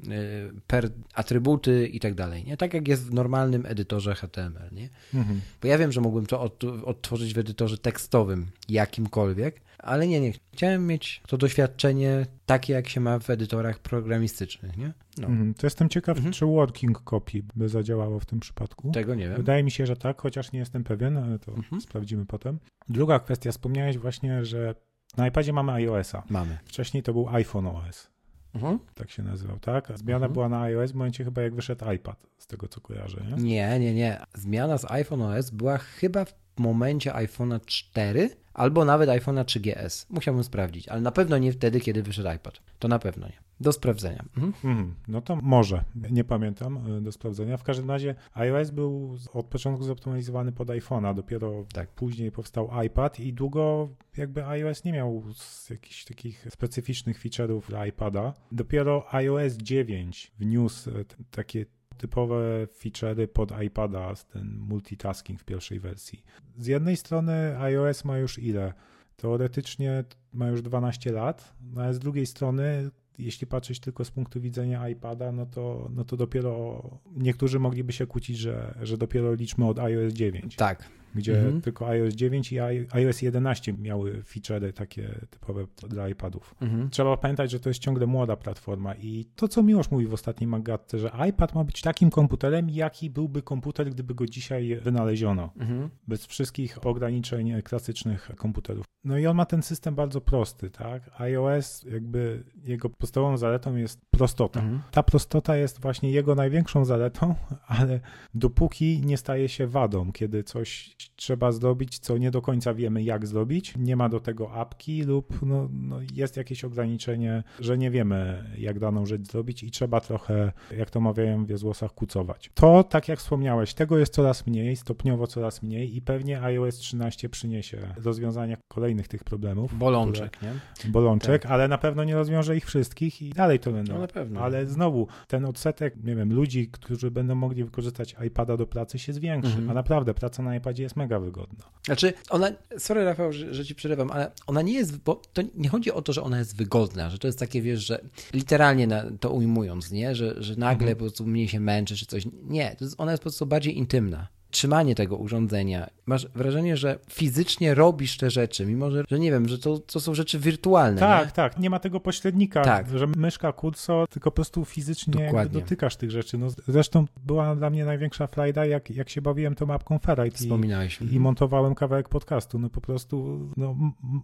[0.57, 2.45] y, per atrybuty i tak dalej.
[2.45, 2.57] Nie?
[2.57, 4.69] Tak jak jest w normalnym edytorze HTML.
[4.73, 4.89] Nie?
[5.15, 5.41] Mhm.
[5.63, 6.51] Bo ja wiem, że mógłbym to
[6.85, 10.33] odtworzyć w edytorze tekstowym jakimkolwiek, ale nie, nie.
[10.53, 14.93] Chciałem mieć to doświadczenie takie, jak się ma w edytorach programistycznych, nie?
[15.19, 15.27] No.
[15.27, 16.33] Mm, to jestem ciekaw, mhm.
[16.33, 18.91] czy working copy by zadziałało w tym przypadku.
[18.91, 19.37] Tego nie wiem.
[19.37, 21.81] Wydaje mi się, że tak, chociaż nie jestem pewien, ale to mhm.
[21.81, 22.59] sprawdzimy potem.
[22.89, 24.75] Druga kwestia, wspomniałeś właśnie, że
[25.17, 26.23] na iPadzie mamy iOS-a.
[26.31, 26.59] Mamy.
[26.65, 28.11] Wcześniej to był iPhone OS.
[28.55, 28.79] Mhm.
[28.95, 29.91] Tak się nazywał, tak?
[29.91, 30.33] A zmiana mhm.
[30.33, 33.43] była na iOS w momencie chyba jak wyszedł iPad, z tego co kojarzę, nie?
[33.43, 34.21] Nie, nie, nie.
[34.35, 40.07] Zmiana z iPhone OS była chyba w momencie iPhone'a 4 albo nawet iPhone'a 3GS.
[40.11, 42.61] Musiałbym sprawdzić, ale na pewno nie wtedy, kiedy wyszedł iPad.
[42.79, 43.45] To na pewno nie.
[43.61, 44.25] Do sprawdzenia.
[44.37, 44.53] Mhm.
[44.79, 47.57] Mm, no to może, nie pamiętam e, do sprawdzenia.
[47.57, 51.89] W każdym razie iOS był od początku zoptymalizowany pod iPhone'a, dopiero tak.
[51.89, 55.25] później powstał iPad i długo jakby iOS nie miał
[55.71, 58.35] jakichś takich specyficznych feature'ów dla iPada.
[58.53, 61.67] Dopiero iOS 9 wniósł e, takie
[61.99, 66.25] typowe feature'y pod iPada, ten multitasking w pierwszej wersji.
[66.59, 68.73] Z jednej strony iOS ma już ile?
[69.17, 74.41] Teoretycznie ma już 12 lat, no ale z drugiej strony jeśli patrzeć tylko z punktu
[74.41, 76.83] widzenia iPada, no to, no to dopiero
[77.17, 80.57] niektórzy mogliby się kłócić, że, że dopiero liczmy od iOS 9.
[80.57, 81.61] Tak, gdzie Mhm.
[81.61, 82.59] tylko iOS 9 i
[82.93, 86.55] iOS 11 miały feature'y takie typowe dla iPadów.
[86.61, 86.91] Mhm.
[86.91, 90.49] Trzeba pamiętać, że to jest ciągle młoda platforma i to, co Miłosz mówi w ostatniej
[90.49, 95.91] Magatce, że iPad ma być takim komputerem, jaki byłby komputer, gdyby go dzisiaj wynaleziono, Mhm.
[96.09, 98.85] bez wszystkich ograniczeń klasycznych komputerów.
[99.05, 101.11] No i on ma ten system bardzo prosty, tak?
[101.21, 104.61] iOS, jakby jego podstawową zaletą jest prostota.
[104.61, 104.83] Mhm.
[104.91, 107.35] Ta prostota jest właśnie jego największą zaletą,
[107.67, 108.01] ale
[108.35, 113.27] dopóki nie staje się wadą, kiedy coś trzeba zrobić, co nie do końca wiemy, jak
[113.27, 118.45] zrobić, nie ma do tego apki lub no, no jest jakieś ograniczenie, że nie wiemy,
[118.59, 122.51] jak daną rzecz zrobić i trzeba trochę, jak to mawiają w Wiezłosach, kucować.
[122.55, 127.29] To, tak jak wspomniałeś, tego jest coraz mniej, stopniowo coraz mniej i pewnie iOS 13
[127.29, 129.79] przyniesie rozwiązania kolejnych tych problemów.
[129.79, 130.53] Bolączek, nie?
[130.75, 133.93] które- Bolączek, ale na pewno nie rozwiąże ich wszystkich i dalej to będą.
[133.95, 134.41] No na pewno.
[134.41, 139.13] Ale znowu, ten odsetek, nie wiem, ludzi, którzy będą mogli wykorzystać iPada do pracy się
[139.13, 139.71] zwiększy, Mhm.
[139.71, 141.65] a naprawdę praca na iPadzie jest mega wygodna.
[141.85, 145.69] Znaczy, ona, sorry Rafał, że, że ci przerywam, ale ona nie jest, bo to nie
[145.69, 148.01] chodzi o to, że ona jest wygodna, że to jest takie, wiesz, że
[148.33, 150.97] literalnie na, to ujmując, nie, że, że nagle Mhm.
[150.97, 152.27] po prostu mniej się męczy czy coś.
[152.43, 154.29] Nie, to jest, ona jest po prostu bardziej intymna.
[154.55, 155.87] Trzymanie tego urządzenia.
[156.07, 160.01] Masz wrażenie, że fizycznie robisz te rzeczy, mimo że, że nie wiem, że to, to
[160.01, 161.01] są rzeczy wirtualne.
[161.01, 161.33] Tak, nie?
[161.33, 162.99] tak, nie ma tego pośrednika, Tak.
[162.99, 166.39] że myszka, kursor, tylko po prostu fizycznie dotykasz tych rzeczy.
[166.39, 170.41] No, zresztą była dla mnie największa frajda, jak, jak się bawiłem tą mapką Ferrite i,
[170.41, 171.01] Wspominałeś.
[171.11, 172.59] i montowałem kawałek podcastu.
[172.59, 173.77] No po prostu, no,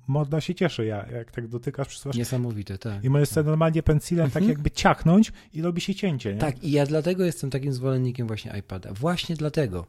[0.06, 3.04] morda się cieszy, ja, jak tak dotykasz, przesuwasz Niesamowite, tak.
[3.04, 6.40] i możesz sobie normalnie pensilem tak jakby ciachnąć i robi się cięcie, nie?
[6.40, 8.92] Tak, i ja dlatego jestem takim zwolennikiem właśnie iPada.
[8.92, 9.86] Właśnie dlatego,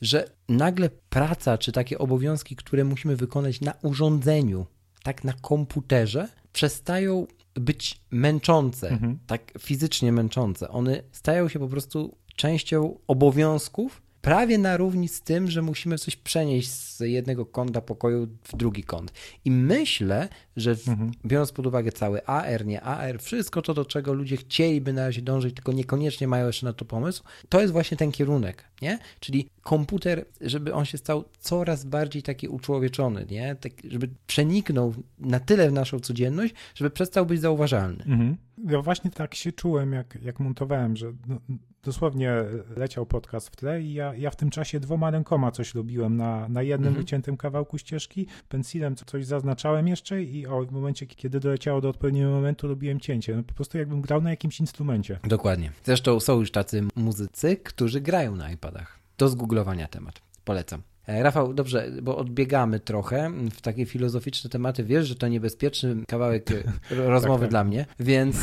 [0.00, 4.66] że nagle praca czy takie obowiązki, które musimy wykonać na urządzeniu,
[5.02, 9.18] tak na komputerze, przestają być męczące, Mhm.
[9.26, 10.68] tak fizycznie męczące.
[10.68, 16.16] One stają się po prostu częścią obowiązków, prawie na równi z tym, że musimy coś
[16.16, 19.12] przenieść z jednego kąta pokoju w drugi kąt.
[19.44, 21.12] I myślę, że w, Mhm.
[21.26, 25.22] biorąc pod uwagę cały AR, nie AR, wszystko to, do czego ludzie chcieliby na razie
[25.22, 28.98] dążyć, tylko niekoniecznie mają jeszcze na to pomysł, to jest właśnie ten kierunek, nie?
[29.20, 33.56] Czyli komputer, żeby on się stał coraz bardziej taki uczłowieczony, nie?
[33.56, 38.04] Tak, żeby przeniknął na tyle w naszą codzienność, żeby przestał być zauważalny.
[38.04, 38.36] Mhm.
[38.68, 41.40] Ja właśnie tak się czułem, jak, jak montowałem, że no,
[41.88, 42.32] dosłownie
[42.76, 46.48] leciał podcast w tle i ja, ja w tym czasie dwoma rękoma coś robiłem na,
[46.48, 47.04] na jednym Mhm.
[47.04, 51.88] wyciętym kawałku ścieżki, pensilem co- coś zaznaczałem jeszcze i o, w momencie, kiedy doleciało do
[51.88, 53.36] odpowiedniego momentu, robiłem cięcie.
[53.36, 55.18] No, po prostu jakbym grał na jakimś instrumencie.
[55.24, 55.72] Dokładnie.
[55.84, 58.98] Zresztą są już tacy muzycy, którzy grają na iPadach.
[59.18, 60.20] Do zgooglowania temat.
[60.44, 60.82] Polecam.
[61.08, 64.84] E, Rafał, dobrze, bo odbiegamy trochę w takie filozoficzne tematy.
[64.84, 66.54] Wiesz, że to niebezpieczny kawałek e,
[66.94, 67.50] ro- rozmowy tak.
[67.50, 68.36] dla mnie, więc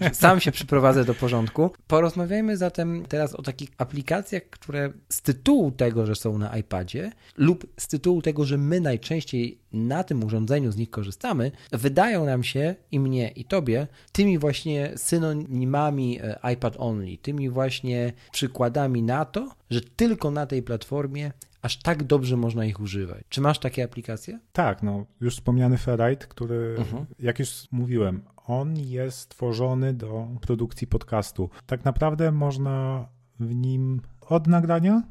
[0.00, 1.70] e, sam się przyprowadzę do porządku.
[1.86, 7.66] Porozmawiajmy zatem teraz o takich aplikacjach, które z tytułu tego, że są na iPadzie lub
[7.76, 12.74] z tytułu tego, że my najczęściej na tym urządzeniu z nich korzystamy, wydają nam się
[12.92, 16.20] i mnie i tobie tymi właśnie synonimami
[16.52, 21.32] iPad only, tymi właśnie przykładami na to, że tylko na tej platformie
[21.62, 23.24] aż tak dobrze można ich używać.
[23.28, 24.40] Czy masz takie aplikacje?
[24.52, 27.06] Tak, no już wspomniany Ferrite, który, Mhm.
[27.18, 31.50] jak już mówiłem, on jest stworzony do produkcji podcastu.
[31.66, 33.06] Tak naprawdę można
[33.40, 35.02] w nim od nagrania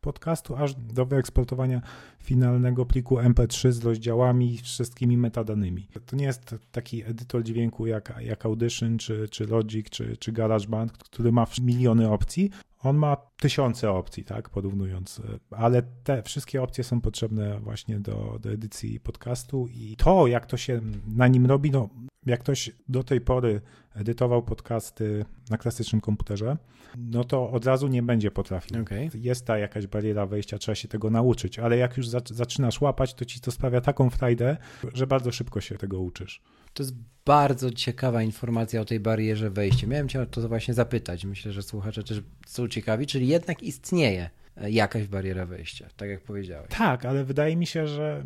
[0.00, 1.82] podcastu aż do wyeksportowania
[2.22, 5.88] finalnego pliku MP3 z rozdziałami, wszystkimi metadanymi.
[6.06, 10.92] To nie jest taki edytor dźwięku jak, jak Audition, czy, czy Logic, czy, czy GarageBand,
[10.92, 12.50] który ma miliony opcji.
[12.82, 18.50] On ma tysiące opcji, tak, porównując, ale te wszystkie opcje są potrzebne właśnie do, do
[18.50, 21.88] edycji podcastu i to, jak to się na nim robi, no,
[22.26, 23.60] jak ktoś do tej pory
[23.94, 26.56] edytował podcasty na klasycznym komputerze,
[26.98, 28.82] no to od razu nie będzie potrafił.
[28.82, 29.10] Okej.
[29.14, 33.14] Jest ta jakaś bariera wejścia, trzeba się tego nauczyć, ale jak już zac- zaczynasz łapać,
[33.14, 34.56] to ci to sprawia taką frajdę,
[34.94, 36.42] że bardzo szybko się tego uczysz.
[36.74, 39.86] To jest bardzo ciekawa informacja o tej barierze wejścia.
[39.86, 41.24] Miałem cię o to właśnie zapytać.
[41.24, 46.20] Myślę, że słuchacze też są ciekawi, czyli jednak istnieje e, jakaś bariera wejścia, tak jak
[46.20, 46.68] powiedziałeś.
[46.78, 48.24] Tak, ale wydaje mi się, że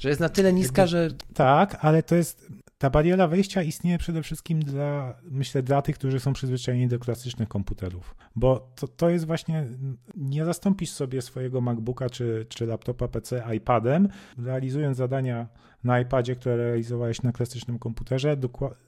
[0.00, 4.22] Że jest na tyle niska, że tak, ale to jest ta bariera wejścia istnieje przede
[4.22, 8.14] wszystkim dla, myślę, dla tych, którzy są przyzwyczajeni do klasycznych komputerów.
[8.36, 9.66] Bo to, to jest właśnie,
[10.14, 15.48] nie zastąpisz sobie swojego MacBooka czy, czy laptopa PC iPadem, realizując zadania
[15.84, 18.36] na iPadzie, które realizowałeś na klasycznym komputerze,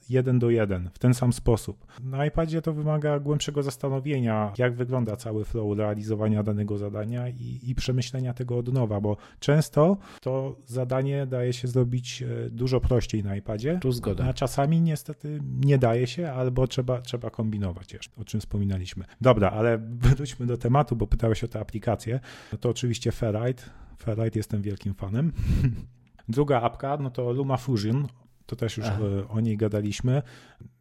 [0.09, 1.85] jeden do jeden, w ten sam sposób.
[2.03, 7.75] Na iPadzie to wymaga głębszego zastanowienia, jak wygląda cały flow realizowania danego zadania i, i
[7.75, 13.35] przemyślenia tego od nowa, bo często to zadanie daje się zrobić e, dużo prościej na
[13.35, 14.25] iPadzie, tu zgoda.
[14.25, 19.05] a czasami niestety nie daje się, albo trzeba, trzeba kombinować jeszcze, o czym wspominaliśmy.
[19.21, 19.77] Dobra, ale
[20.17, 22.19] wróćmy do tematu, bo pytałeś o te aplikacje.
[22.51, 23.63] No to oczywiście Ferrite.
[23.97, 25.31] Ferrite jestem wielkim fanem.
[26.31, 28.07] Druga apka, no to Luma Fusion
[28.51, 28.99] to też już Aha.
[29.19, 30.21] E, o niej gadaliśmy.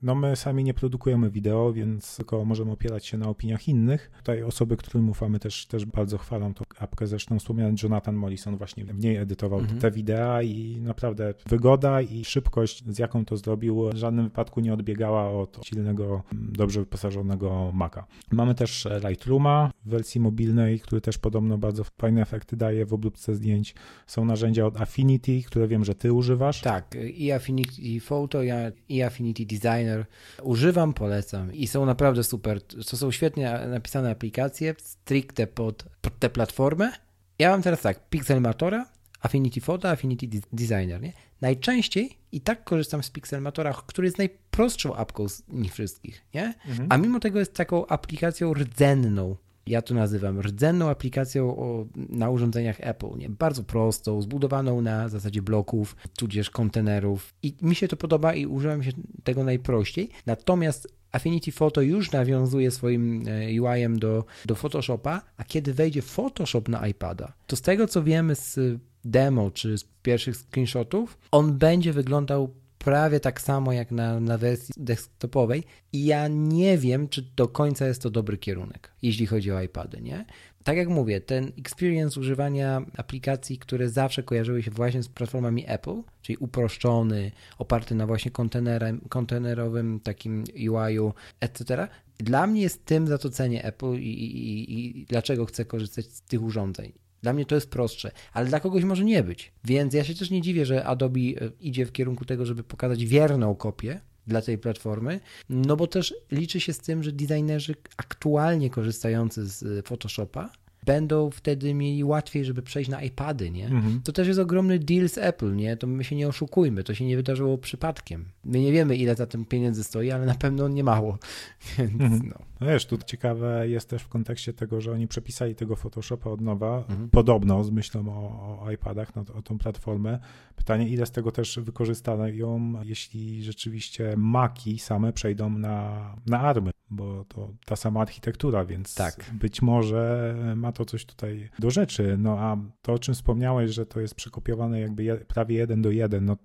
[0.03, 4.11] No my sami nie produkujemy wideo, więc tylko możemy opierać się na opiniach innych.
[4.17, 7.07] Tutaj osoby, którym ufamy też, też bardzo chwalą tą apkę.
[7.07, 9.81] Zresztą wspomniany Jonathan Mollison właśnie w niej edytował mhm.
[9.81, 14.75] te wideo i naprawdę wygoda i szybkość, z jaką to zrobił, w żadnym wypadku nie
[14.75, 18.07] odbiegała od silnego, dobrze wyposażonego Maca.
[18.31, 23.35] Mamy też Lightrooma w wersji mobilnej, który też podobno bardzo fajne efekty daje w obróbce
[23.35, 23.75] zdjęć.
[24.07, 26.61] Są narzędzia od Affinity, które wiem, że ty używasz.
[26.61, 28.41] Tak, i Affinity Affinity Photo
[28.89, 30.07] i Affinity Designer.
[30.43, 32.63] Używam, polecam i są naprawdę super.
[32.63, 36.93] To są świetnie napisane aplikacje, stricte pod, pod tę platformę.
[37.39, 38.87] Ja mam teraz tak, Pixelmatora,
[39.21, 41.03] Affinity Photo, Affinity Designer.
[41.03, 41.13] Nie?
[41.41, 46.55] Najczęściej i tak korzystam z Pixelmatora, który jest najprostszą apką z nich wszystkich, nie?
[46.69, 46.87] Mhm.
[46.93, 49.37] a mimo tego jest taką aplikacją rdzenną
[49.71, 53.29] ja to nazywam rdzenną aplikacją o, na urządzeniach Apple, nie?
[53.29, 58.83] bardzo prostą, zbudowaną na zasadzie bloków, tudzież kontenerów i mi się to podoba i używam
[58.83, 58.93] się
[59.25, 65.75] tego najprościej, natomiast Affinity Photo już nawiązuje swoim e, UI-em do, do Photoshopa, a kiedy
[65.75, 68.59] wejdzie Photoshop na iPada, to z tego co wiemy z
[69.05, 74.75] demo czy z pierwszych screenshotów, on będzie wyglądał prawie tak samo jak na, na wersji
[74.77, 79.63] desktopowej i ja nie wiem, czy do końca jest to dobry kierunek, jeśli chodzi o
[79.63, 80.25] iPady, nie?
[80.65, 86.03] Tak jak mówię, ten experience używania aplikacji, które zawsze kojarzyły się właśnie z platformami Apple,
[86.23, 91.89] czyli uproszczony, oparty na właśnie kontenerem, kontenerowym takim UI-u, etc.,
[92.19, 96.23] dla mnie jest tym, za to cenię Apple i, i, i dlaczego chcę korzystać z
[96.23, 96.93] tych urządzeń.
[97.23, 99.53] Dla mnie to jest prostsze, ale dla kogoś może nie być.
[99.65, 103.07] Więc ja się też nie dziwię, że Adobe e, idzie w kierunku tego, żeby pokazać
[103.07, 108.71] wierną kopię dla tej platformy, no bo też liczy się z tym, że designerzy aktualnie
[108.71, 110.51] korzystający z Photoshopa
[110.87, 113.67] będą wtedy mieli łatwiej, żeby przejść na iPady, nie?
[113.67, 114.01] Mhm.
[114.05, 115.77] To też jest ogromny deal z Apple, nie?
[115.77, 118.25] To my się nie oszukujmy, to się nie wydarzyło przypadkiem.
[118.45, 121.19] My nie wiemy, ile za tym pieniędzy stoi, ale na pewno nie mało.
[121.79, 122.23] Więc mhm.
[122.25, 122.50] no.
[122.61, 122.67] No.
[122.67, 126.77] Wiesz, tu ciekawe jest też w kontekście tego, że oni przepisali tego Photoshopa od nowa,
[126.77, 127.11] mhm.
[127.11, 130.19] podobno z myślą o, o iPadach, no, o tą platformę.
[130.57, 137.25] Pytanie, ile z tego też wykorzystają, jeśli rzeczywiście Maki same przejdą na, na ARMy, bo
[137.25, 139.31] to ta sama architektura, więc tak.
[139.33, 142.17] być może ma to coś tutaj do rzeczy.
[142.19, 145.91] No a to, o czym wspomniałeś, że to jest przekopiowane jakby je, prawie jeden do
[145.91, 146.37] jeden, no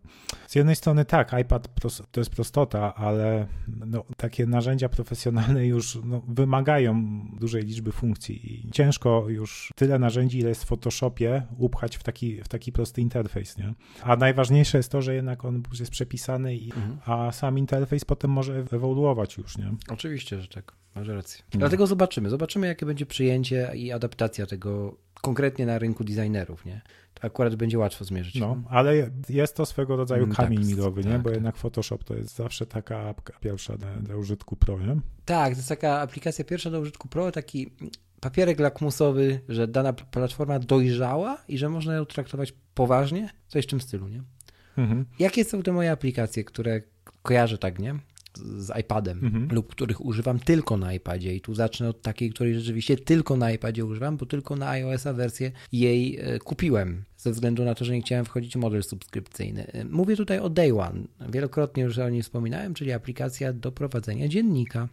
[0.47, 1.67] z jednej strony tak, iPad
[2.11, 3.47] to jest prostota, ale
[3.85, 10.39] no, takie narzędzia profesjonalne już no, wymagają dużej liczby funkcji i ciężko już tyle narzędzi,
[10.39, 13.73] ile jest w Photoshopie, upchać w taki, w taki prosty interfejs, nie?
[14.01, 16.97] A najważniejsze jest to, że jednak on jest przepisany, i, mhm.
[17.05, 19.73] a sam interfejs potem może ewoluować już, nie?
[19.89, 20.73] Oczywiście, że tak.
[20.95, 21.43] Masz rację.
[21.53, 21.59] No.
[21.59, 22.29] Dlatego zobaczymy.
[22.29, 26.81] Zobaczymy, jakie będzie przyjęcie i adaptacja tego konkretnie na rynku designerów, nie?
[27.13, 28.35] To akurat będzie łatwo zmierzyć.
[28.35, 31.11] No, ale jest to swego rodzaju mm, kamień tak, milowy, nie?
[31.11, 31.35] Tak, Bo tak.
[31.35, 34.95] jednak Photoshop to jest zawsze taka apka pierwsza dla, dla użytku pro, nie?
[35.25, 37.71] Tak, to jest taka aplikacja pierwsza do użytku pro, taki
[38.19, 43.81] papierek lakmusowy, że dana platforma dojrzała i że można ją traktować poważnie, coś w tym
[43.81, 44.23] stylu, nie?
[44.77, 45.05] Mhm.
[45.19, 46.81] Jakie są te moje aplikacje, które
[47.21, 47.95] kojarzę tak, nie?
[48.37, 49.47] Z iPadem mhm.
[49.51, 51.35] lub których używam tylko na iPadzie.
[51.35, 55.13] I tu zacznę od takiej, której rzeczywiście tylko na iPadzie używam, bo tylko na iOS-a
[55.13, 59.67] wersję jej e, kupiłem ze względu na to, że nie chciałem wchodzić w model subskrypcyjny.
[59.67, 61.01] E, mówię tutaj o Day One.
[61.29, 64.87] Wielokrotnie już o niej wspominałem, czyli aplikacja do prowadzenia dziennika.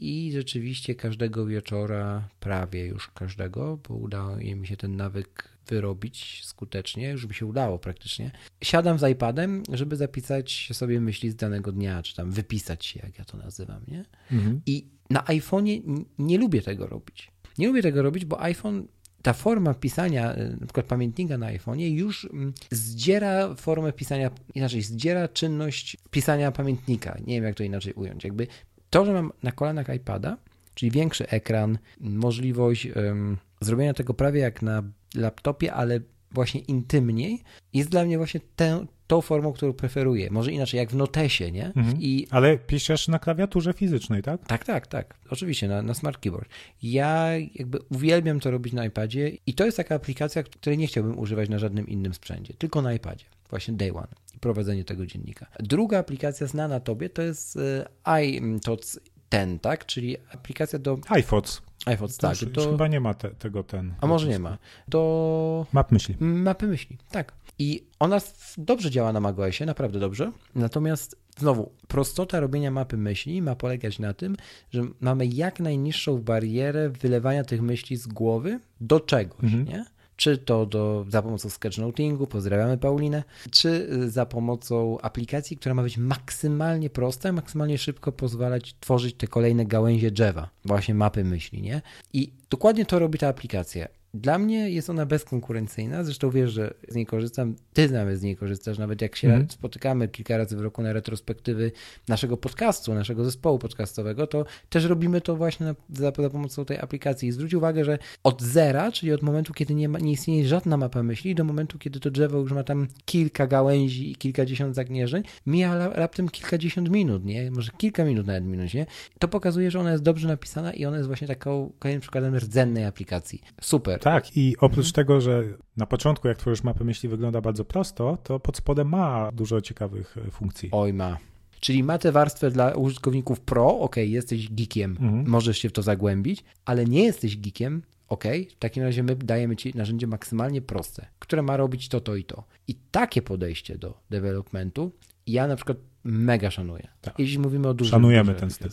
[0.00, 7.08] I rzeczywiście każdego wieczora, prawie już każdego, bo udało mi się ten nawyk wyrobić skutecznie,
[7.08, 8.30] już mi się udało praktycznie.
[8.62, 13.18] Siadam z iPadem, żeby zapisać sobie myśli z danego dnia, czy tam wypisać się, jak
[13.18, 14.04] ja to nazywam, nie?
[14.32, 14.60] Mhm.
[14.66, 17.30] I na iPhone'ie nie lubię tego robić.
[17.58, 18.86] Nie lubię tego robić, bo iPhone
[19.22, 24.82] ta forma pisania, y, na przykład pamiętnika na iPhone'ie już mm, zdziera formę pisania, inaczej
[24.82, 27.18] zdziera czynność pisania pamiętnika.
[27.26, 28.24] Nie wiem, jak to inaczej ująć.
[28.24, 28.46] Jakby
[28.90, 30.36] to, że mam na kolanach iPada,
[30.74, 34.82] czyli większy ekran, możliwość um, zrobienia tego prawie jak na
[35.14, 36.00] laptopie, ale
[36.34, 40.30] właśnie intymniej, jest dla mnie właśnie te, tą formą, którą preferuję.
[40.30, 41.66] Może inaczej, jak w Notesie, nie?
[41.66, 41.96] Mhm.
[42.00, 44.46] I Ale piszesz na klawiaturze fizycznej, tak?
[44.46, 45.14] tak, tak, tak.
[45.30, 46.48] Oczywiście, na, na Smart Keyboard.
[46.82, 51.18] Ja jakby uwielbiam to robić na iPadzie i to jest taka aplikacja, której nie chciałbym
[51.18, 53.24] używać na żadnym innym sprzęcie, tylko na iPadzie.
[53.50, 55.46] Właśnie Day One i prowadzenie tego dziennika.
[55.60, 57.58] Druga aplikacja znana tobie to jest
[58.06, 59.86] e, iTots ten, tak?
[59.86, 61.62] Czyli aplikacja do iPhones.
[61.86, 62.42] iPhone, To tak.
[62.42, 63.94] już, już chyba nie ma te, tego ten.
[64.00, 64.58] a może nie ma.
[64.88, 66.16] Do Map myśli.
[66.20, 67.32] mapy myśli, tak.
[67.58, 68.20] I ona
[68.58, 70.32] dobrze działa na macOSie, naprawdę dobrze.
[70.54, 74.36] Natomiast znowu, prostota robienia mapy myśli ma polegać na tym,
[74.70, 79.64] że mamy jak najniższą barierę wylewania tych myśli z głowy do czegoś, Mhm.
[79.64, 79.84] nie?
[80.16, 85.82] Czy to do, za pomocą sketchnotingu, pozdrawiamy Paulinę, czy y, za pomocą aplikacji, która ma
[85.82, 91.82] być maksymalnie prosta, maksymalnie szybko pozwalać tworzyć te kolejne gałęzie drzewa, właśnie mapy myśli, nie?
[92.12, 93.88] I dokładnie to robi ta aplikacja.
[94.14, 98.36] Dla mnie jest ona bezkonkurencyjna, zresztą wiesz, że z niej korzystam, ty nawet z niej
[98.36, 99.50] korzystasz, nawet jak się Mhm.
[99.50, 101.72] spotykamy kilka razy w roku na retrospektywy
[102.08, 106.78] naszego podcastu, naszego zespołu podcastowego, to też robimy to właśnie na, za, za pomocą tej
[106.78, 107.28] aplikacji.
[107.28, 110.76] I zwróć uwagę, że od zera, czyli od momentu, kiedy nie, ma, nie istnieje żadna
[110.76, 115.22] mapa myśli, do momentu, kiedy to drzewo już ma tam kilka gałęzi i kilkadziesiąt zagnieżdżeń,
[115.46, 117.50] mija raptem kilkadziesiąt minut, nie?
[117.50, 118.86] Może kilka minut nawet minut, nie?
[119.18, 122.84] To pokazuje, że ona jest dobrze napisana i ona jest właśnie taką kolejnym przykładem rdzennej
[122.84, 123.42] aplikacji.
[123.60, 124.00] Super.
[124.04, 124.92] Tak, i oprócz Mhm.
[124.92, 125.44] tego, że
[125.76, 130.16] na początku, jak tworzysz mapę myśli, wygląda bardzo prosto, to pod spodem ma dużo ciekawych
[130.28, 130.68] e, funkcji.
[130.72, 131.18] Oj ma.
[131.60, 135.28] Czyli ma tę warstwę dla użytkowników pro, ok, jesteś geekiem, Mhm.
[135.28, 139.56] możesz się w to zagłębić, ale nie jesteś geekiem, ok, w takim razie my dajemy
[139.56, 142.44] Ci narzędzie maksymalnie proste, które ma robić to, to i to.
[142.68, 144.92] I takie podejście do developmentu
[145.26, 146.88] ja na przykład mega szanuję.
[147.00, 147.18] Tak.
[147.18, 148.70] Jeśli mówimy o dużych Szanujemy ten styl.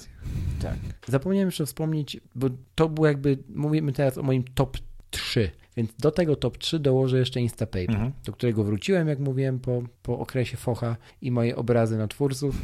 [0.61, 0.75] Tak.
[1.07, 4.77] Zapomniałem jeszcze wspomnieć, bo to było jakby, mówimy teraz o moim top
[5.11, 8.11] 3, więc do tego top 3 dołożę jeszcze Instapaper, Mhm.
[8.25, 12.61] do którego wróciłem, jak mówiłem, po, po okresie focha i moje obrazy na twórców.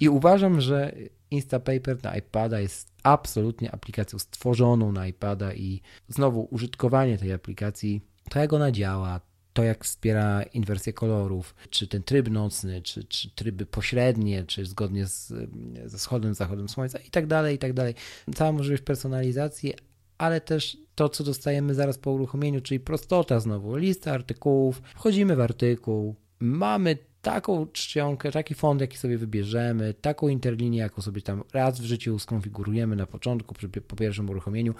[0.00, 0.92] I uważam, że
[1.30, 8.38] Instapaper na iPada jest absolutnie aplikacją stworzoną na iPada i znowu użytkowanie tej aplikacji, to
[8.38, 9.20] jak ona działa,
[9.52, 15.06] to jak wspiera inwersję kolorów, czy ten tryb nocny, czy, czy tryby pośrednie, czy zgodnie
[15.06, 15.32] z,
[15.86, 17.94] ze wschodem, zachodem słońca i tak dalej, i tak dalej.
[18.34, 19.74] Cała możliwość personalizacji,
[20.18, 25.40] ale też to, co dostajemy zaraz po uruchomieniu, czyli prostota znowu, lista artykułów, wchodzimy w
[25.40, 31.80] artykuł, mamy taką czcionkę, taki font, jaki sobie wybierzemy, taką interlinię, jaką sobie tam raz
[31.80, 34.74] w życiu skonfigurujemy na początku, przy, po pierwszym uruchomieniu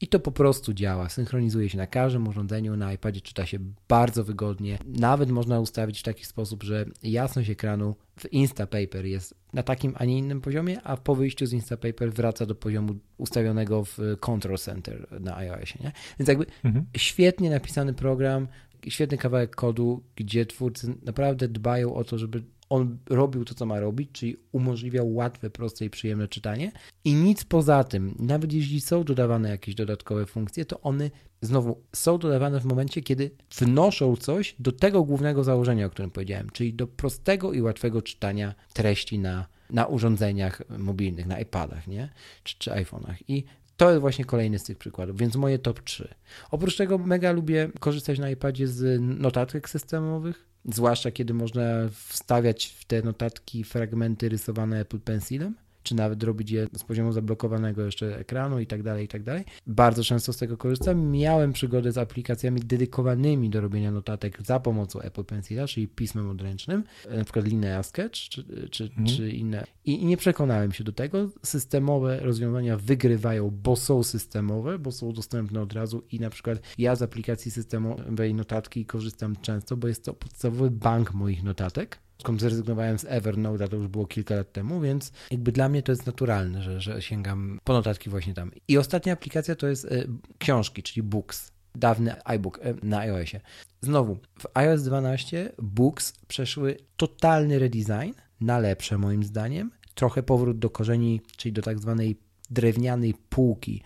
[0.00, 1.08] i to po prostu działa.
[1.08, 4.78] Synchronizuje się na każdym urządzeniu, na iPadzie czyta się bardzo wygodnie.
[4.86, 10.04] Nawet można ustawić w taki sposób, że jasność ekranu w Instapaper jest na takim, a
[10.04, 15.20] nie innym poziomie, a po wyjściu z Instapaper wraca do poziomu ustawionego w Control Center
[15.20, 15.78] na iOSie.
[15.84, 15.92] Nie?
[16.18, 16.84] Więc jakby Mhm.
[16.96, 18.48] świetnie napisany program,
[18.88, 22.42] świetny kawałek kodu, gdzie twórcy naprawdę dbają o to, żeby
[22.74, 26.72] on robił to, co ma robić, czyli umożliwiał łatwe, proste i przyjemne czytanie.
[27.04, 31.10] I nic poza tym, nawet jeśli są dodawane jakieś dodatkowe funkcje, to one
[31.40, 36.50] znowu są dodawane w momencie, kiedy wnoszą coś do tego głównego założenia, o którym powiedziałem,
[36.50, 42.08] czyli do prostego i łatwego czytania treści na, na urządzeniach mobilnych, na iPadach, nie?
[42.42, 43.16] Czy, czy iPhone'ach.
[43.28, 43.44] I
[43.76, 46.14] to jest właśnie kolejny z tych przykładów, więc moje top 3.
[46.50, 52.84] Oprócz tego mega lubię korzystać na iPadzie z notatek systemowych, zwłaszcza kiedy można wstawiać w
[52.84, 55.54] te notatki fragmenty rysowane Apple Pencilem,
[55.84, 59.44] czy nawet robić je z poziomu zablokowanego jeszcze ekranu i tak dalej, i tak dalej.
[59.66, 61.10] Bardzo często z tego korzystam.
[61.10, 66.84] Miałem przygodę z aplikacjami dedykowanymi do robienia notatek za pomocą Apple Pencila, czyli pismem odręcznym,
[67.16, 69.06] na przykład Linea Sketch czy, czy, Mhm.
[69.06, 69.64] czy inne.
[69.84, 71.28] I, I nie przekonałem się do tego.
[71.42, 76.96] Systemowe rozwiązania wygrywają, bo są systemowe, bo są dostępne od razu i na przykład ja
[76.96, 81.98] z aplikacji systemowej notatki korzystam często, bo jest to podstawowy bank moich notatek.
[82.18, 85.92] Skąd zrezygnowałem z Evernote, to już było kilka lat temu, więc jakby dla mnie to
[85.92, 88.50] jest naturalne, że, że sięgam po notatki właśnie tam.
[88.68, 90.08] I ostatnia aplikacja to jest y,
[90.38, 91.54] książki, czyli Books.
[91.74, 93.40] Dawny iBook y, na iOSie.
[93.80, 99.70] Znowu, w iOS 12 Books przeszły totalny redesign, na lepsze moim zdaniem.
[99.94, 102.16] Trochę powrót do korzeni, czyli do tak zwanej
[102.50, 103.82] drewnianej półki,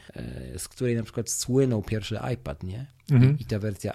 [0.55, 2.87] y, z której na przykład słynął pierwszy iPad, nie?
[3.13, 3.39] Mhm.
[3.41, 3.93] i ta wersja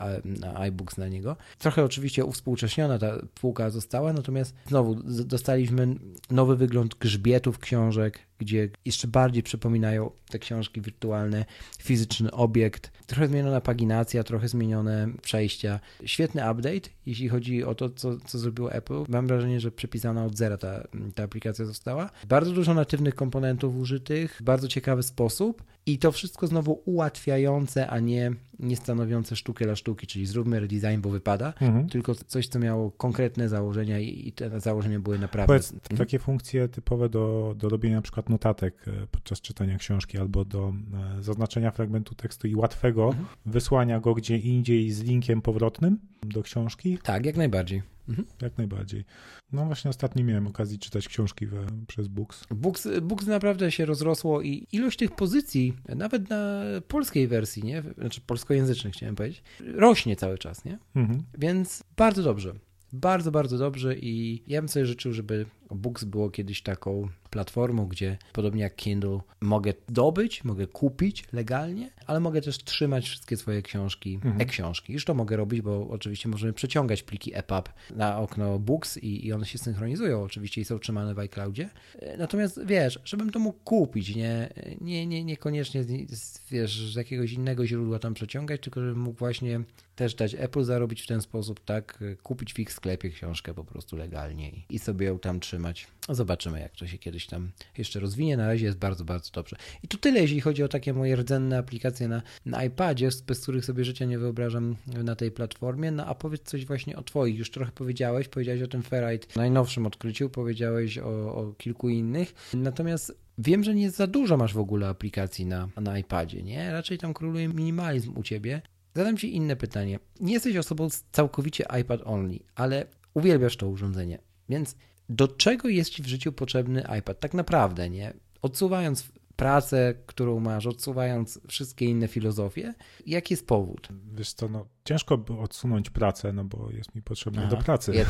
[0.55, 1.35] iBooks na niego.
[1.57, 4.95] Trochę oczywiście uwspółcześniona ta półka została, natomiast znowu
[5.25, 5.95] dostaliśmy
[6.31, 11.45] nowy wygląd grzbietów książek, gdzie jeszcze bardziej przypominają te książki wirtualne,
[11.81, 15.79] fizyczny obiekt, trochę zmieniona paginacja, trochę zmienione przejścia.
[16.05, 19.03] Świetny update, jeśli chodzi o to, co, co zrobiło Apple.
[19.07, 22.09] Mam wrażenie, że przepisana od zera ta, ta aplikacja została.
[22.27, 28.31] Bardzo dużo natywnych komponentów użytych, bardzo ciekawy sposób I to wszystko znowu ułatwiające, a nie,
[28.59, 29.02] nie stanowiące
[29.35, 31.89] sztukę dla sztuki, czyli zróbmy redesign, bo wypada, Mhm.
[31.89, 35.47] tylko coś, co miało konkretne założenia i, i te założenia były naprawdę...
[35.47, 35.97] Powiedz, Mhm.
[35.97, 40.73] takie funkcje typowe do, do robienia na przykład notatek e, podczas czytania książki albo do
[41.19, 43.25] e, zaznaczenia fragmentu tekstu i łatwego Mhm.
[43.45, 47.81] wysłania go gdzie indziej z linkiem powrotnym do książki, Tak, jak najbardziej.
[48.09, 48.27] Mhm.
[48.41, 49.05] jak najbardziej.
[49.51, 52.45] No właśnie ostatnio miałem okazję czytać książki we, przez Books.
[52.51, 57.83] Books, Books naprawdę się rozrosło i ilość tych pozycji, nawet na polskiej wersji, nie?
[57.97, 60.77] Znaczy polskojęzycznych chciałem powiedzieć, rośnie cały czas, nie?
[60.95, 61.23] Mhm.
[61.37, 62.53] Więc bardzo dobrze.
[62.93, 65.45] Bardzo, bardzo dobrze i ja bym sobie życzył, żeby
[65.75, 72.19] Books było kiedyś taką platformą, gdzie podobnie jak Kindle mogę dobyć, mogę kupić legalnie, ale
[72.19, 74.41] mogę też trzymać wszystkie swoje książki, Mhm.
[74.41, 74.93] e-książki.
[74.93, 79.33] Już to mogę robić, bo oczywiście możemy przeciągać pliki EPUB na okno Books i, i
[79.33, 81.69] one się synchronizują oczywiście i są trzymane w iCloudzie.
[81.99, 84.49] E, Natomiast wiesz, żebym to mógł kupić, nie,
[84.81, 89.61] nie, nie, niekoniecznie z, wiesz, z jakiegoś innego źródła tam przeciągać, tylko żebym mógł właśnie
[89.95, 93.63] też dać Apple zarobić w ten sposób, tak, e, kupić w ich sklepie książkę po
[93.63, 95.62] prostu legalnie i sobie ją tam trzymać.
[96.09, 98.37] No Zobaczymy, jak to się kiedyś tam jeszcze rozwinie.
[98.37, 99.55] Na razie jest bardzo, bardzo dobrze.
[99.83, 103.65] I to tyle, jeśli chodzi o takie moje rdzenne aplikacje na, na iPadzie, bez których
[103.65, 105.91] sobie życia nie wyobrażam na tej platformie.
[105.91, 107.37] No a powiedz coś właśnie o Twoich.
[107.37, 112.33] Już trochę powiedziałeś, powiedziałeś o tym Ferrite najnowszym odkryciu, powiedziałeś o, o kilku innych.
[112.53, 116.71] Natomiast wiem, że nie za dużo masz w ogóle aplikacji na, na iPadzie, nie?
[116.71, 118.61] Raczej tam króluje minimalizm u Ciebie.
[118.95, 119.99] Zadam Ci inne pytanie.
[120.19, 124.75] Nie jesteś osobą całkowicie iPad only, ale uwielbiasz to urządzenie, więc
[125.09, 127.19] do czego jest Ci w życiu potrzebny iPad?
[127.19, 128.13] Tak naprawdę, nie?
[128.41, 132.73] Odsuwając pracę, którą masz, odsuwając wszystkie inne filozofie,
[133.05, 133.87] jaki jest powód?
[134.13, 137.91] Wiesz co, no, ciężko by odsunąć pracę, no bo jest mi potrzebna Aha, do pracy.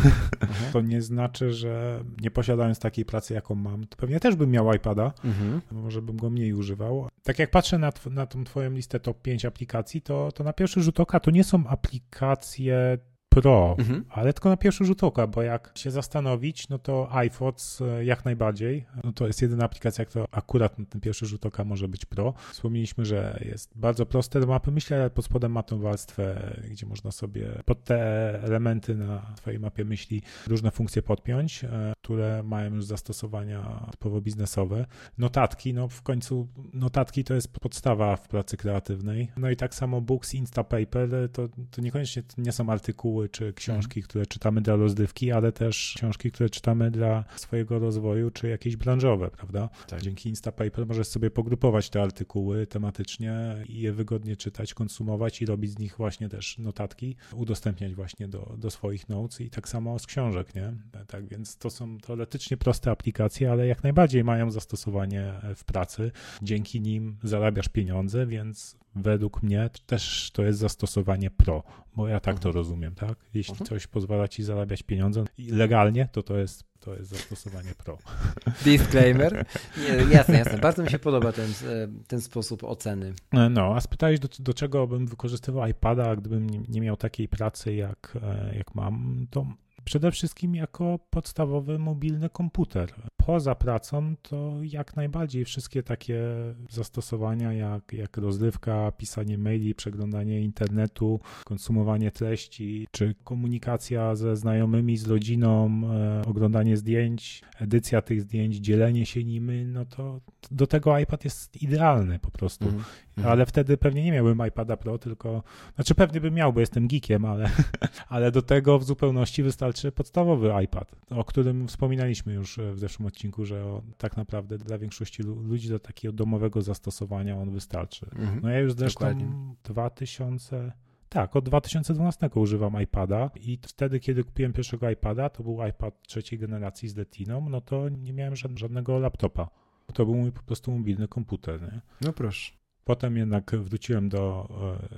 [0.42, 0.74] Mhm.
[0.74, 4.74] To nie znaczy, że nie posiadając takiej pracy, jaką mam, to pewnie też bym miał
[4.74, 5.62] iPada, Mhm.
[5.72, 7.08] może bym go mniej używał.
[7.24, 10.82] Tak jak patrzę na, na tą twoją listę top 5 aplikacji, to, to na pierwszy
[10.82, 12.98] rzut oka to nie są aplikacje
[13.34, 14.06] Pro, Mhm.
[14.10, 18.26] ale tylko na pierwszy rzut oka, bo jak się zastanowić, no to iPhones e, jak
[18.26, 18.86] najbardziej.
[19.04, 22.34] No to jest jedyna aplikacja, która akurat na ten pierwszy rzut oka może być Pro.
[22.52, 26.86] Wspomnieliśmy, że jest bardzo proste do mapy myśli, ale pod spodem ma tą warstwę, gdzie
[26.86, 27.98] można sobie pod te
[28.44, 34.86] elementy na swojej mapie myśli różne funkcje podpiąć, e, które mają już zastosowania typowo biznesowe.
[35.18, 39.32] Notatki, no w końcu notatki to jest podstawa w pracy kreatywnej.
[39.38, 44.26] No i tak samo Books, Instapaper, to, to niekoniecznie nie są artykuły czy książki, które
[44.26, 49.70] czytamy dla rozrywki, ale też książki, które czytamy dla swojego rozwoju, czy jakieś branżowe, prawda?
[49.88, 50.02] Tak.
[50.02, 53.34] Dzięki Instapaper możesz sobie pogrupować te artykuły tematycznie
[53.70, 58.56] i je wygodnie czytać, konsumować i robić z nich właśnie też notatki, udostępniać właśnie do,
[58.58, 60.74] do swoich notes i tak samo z książek, nie?
[61.08, 66.12] Tak więc to są teoretycznie proste aplikacje, ale jak najbardziej mają zastosowanie w pracy.
[66.42, 71.64] Dzięki nim zarabiasz pieniądze, więc według mnie też to jest zastosowanie pro,
[71.96, 72.56] bo ja tak to Mhm.
[72.56, 73.16] rozumiem, tak?
[73.34, 73.68] Jeśli Mhm.
[73.68, 77.98] coś pozwala ci zarabiać pieniądze legalnie, to to jest, to jest zastosowanie pro.
[78.66, 79.46] Disclaimer.
[79.78, 80.58] Nie, jasne, jasne.
[80.58, 83.14] Bardzo mi się podoba ten, e, ten sposób oceny.
[83.50, 87.74] No, a spytałeś, do, do czego bym wykorzystywał iPada, gdybym nie, nie miał takiej pracy,
[87.76, 89.46] jak, e, jak mam, to
[89.86, 92.94] przede wszystkim jako podstawowy mobilny komputer.
[93.18, 96.24] Poza pracą to jak najbardziej wszystkie takie
[96.70, 105.08] zastosowania jak, jak rozrywka, pisanie maili, przeglądanie internetu, konsumowanie treści, czy komunikacja ze znajomymi, z
[105.08, 110.22] rodziną, e, oglądanie zdjęć, edycja tych zdjęć, dzielenie się nimi, no to
[110.52, 112.66] do tego iPad jest idealny po prostu.
[112.66, 112.84] Mhm.
[113.18, 113.34] Mhm.
[113.34, 115.44] Ale wtedy pewnie nie miałbym iPada Pro, tylko.
[115.76, 117.50] Znaczy pewnie bym miał, bo jestem geekiem, ale,
[118.08, 123.46] ale do tego w zupełności wystarczy podstawowy iPad, o którym wspominaliśmy już w zeszłym odcinku,
[123.46, 128.06] że tak naprawdę dla większości lu- ludzi do takiego domowego zastosowania on wystarczy.
[128.16, 128.40] Mhm.
[128.44, 129.56] No ja już zresztą Dokładnie.
[129.64, 130.72] 2000.
[131.10, 136.40] Tak, od 2012 używam iPada i wtedy, kiedy kupiłem pierwszego iPada, to był iPad trzeciej
[136.40, 139.50] generacji z Retiną, no to nie miałem żad- żadnego laptopa.
[139.94, 141.62] To był mój po prostu mobilny komputer.
[141.62, 141.82] Nie?
[142.02, 142.54] No proszę.
[142.86, 144.50] Potem jednak wróciłem do,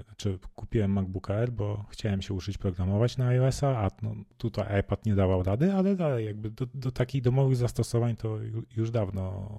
[0.10, 4.80] e, czy kupiłem MacBook Air, bo chciałem się uczyć programować na iOS-a, a no, tutaj
[4.80, 8.92] iPad nie dawał rady, ale dalej jakby do, do takich domowych zastosowań to ju- już
[8.92, 9.50] dawno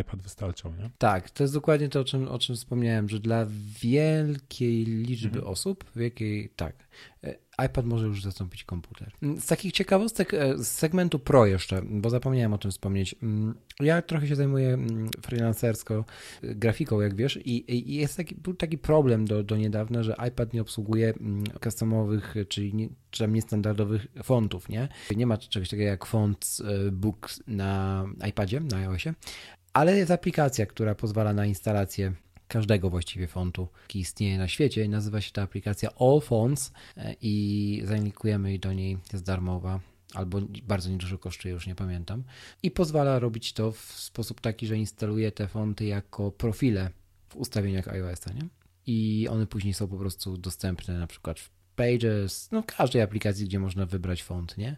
[0.00, 0.90] iPad wystarczał, nie?
[0.98, 3.46] Tak, to jest dokładnie to, o czym, o czym wspomniałem, że dla
[3.82, 5.46] wielkiej liczby Mhm.
[5.46, 6.74] osób, wielkiej, tak,
[7.24, 7.34] e,
[7.66, 9.12] iPad może już zastąpić komputer.
[9.38, 13.14] Z takich ciekawostek e, z segmentu Pro jeszcze, bo zapomniałem o tym wspomnieć.
[13.22, 16.04] Mm, Ja trochę się zajmuję mm, freelancersko
[16.42, 20.52] e, grafiką, jak wiesz, i, jest taki, był taki problem do, do niedawna, że iPad
[20.52, 24.88] nie obsługuje mm, customowych, e, czyli nie, czy tam niestandardowych fontów, nie?
[25.16, 26.56] Nie ma czegoś takiego jak font
[26.92, 29.14] Books na iPadzie, na iOSie,
[29.72, 32.12] ale jest aplikacja, która pozwala na instalację
[32.52, 34.88] każdego właściwie fontu, jaki istnieje na świecie.
[34.88, 39.80] Nazywa się ta aplikacja All Fonts e, i zalinkujemy do niej, jest darmowa
[40.14, 42.22] albo bardzo niedużo kosztuje, już nie pamiętam.
[42.62, 46.90] I pozwala robić to w sposób taki, że instaluje te fonty jako profile
[47.28, 48.48] w ustawieniach iOS-a, nie?
[48.86, 53.58] I one później są po prostu dostępne na przykład w Pages, no każdej aplikacji, gdzie
[53.58, 54.76] można wybrać font, nie?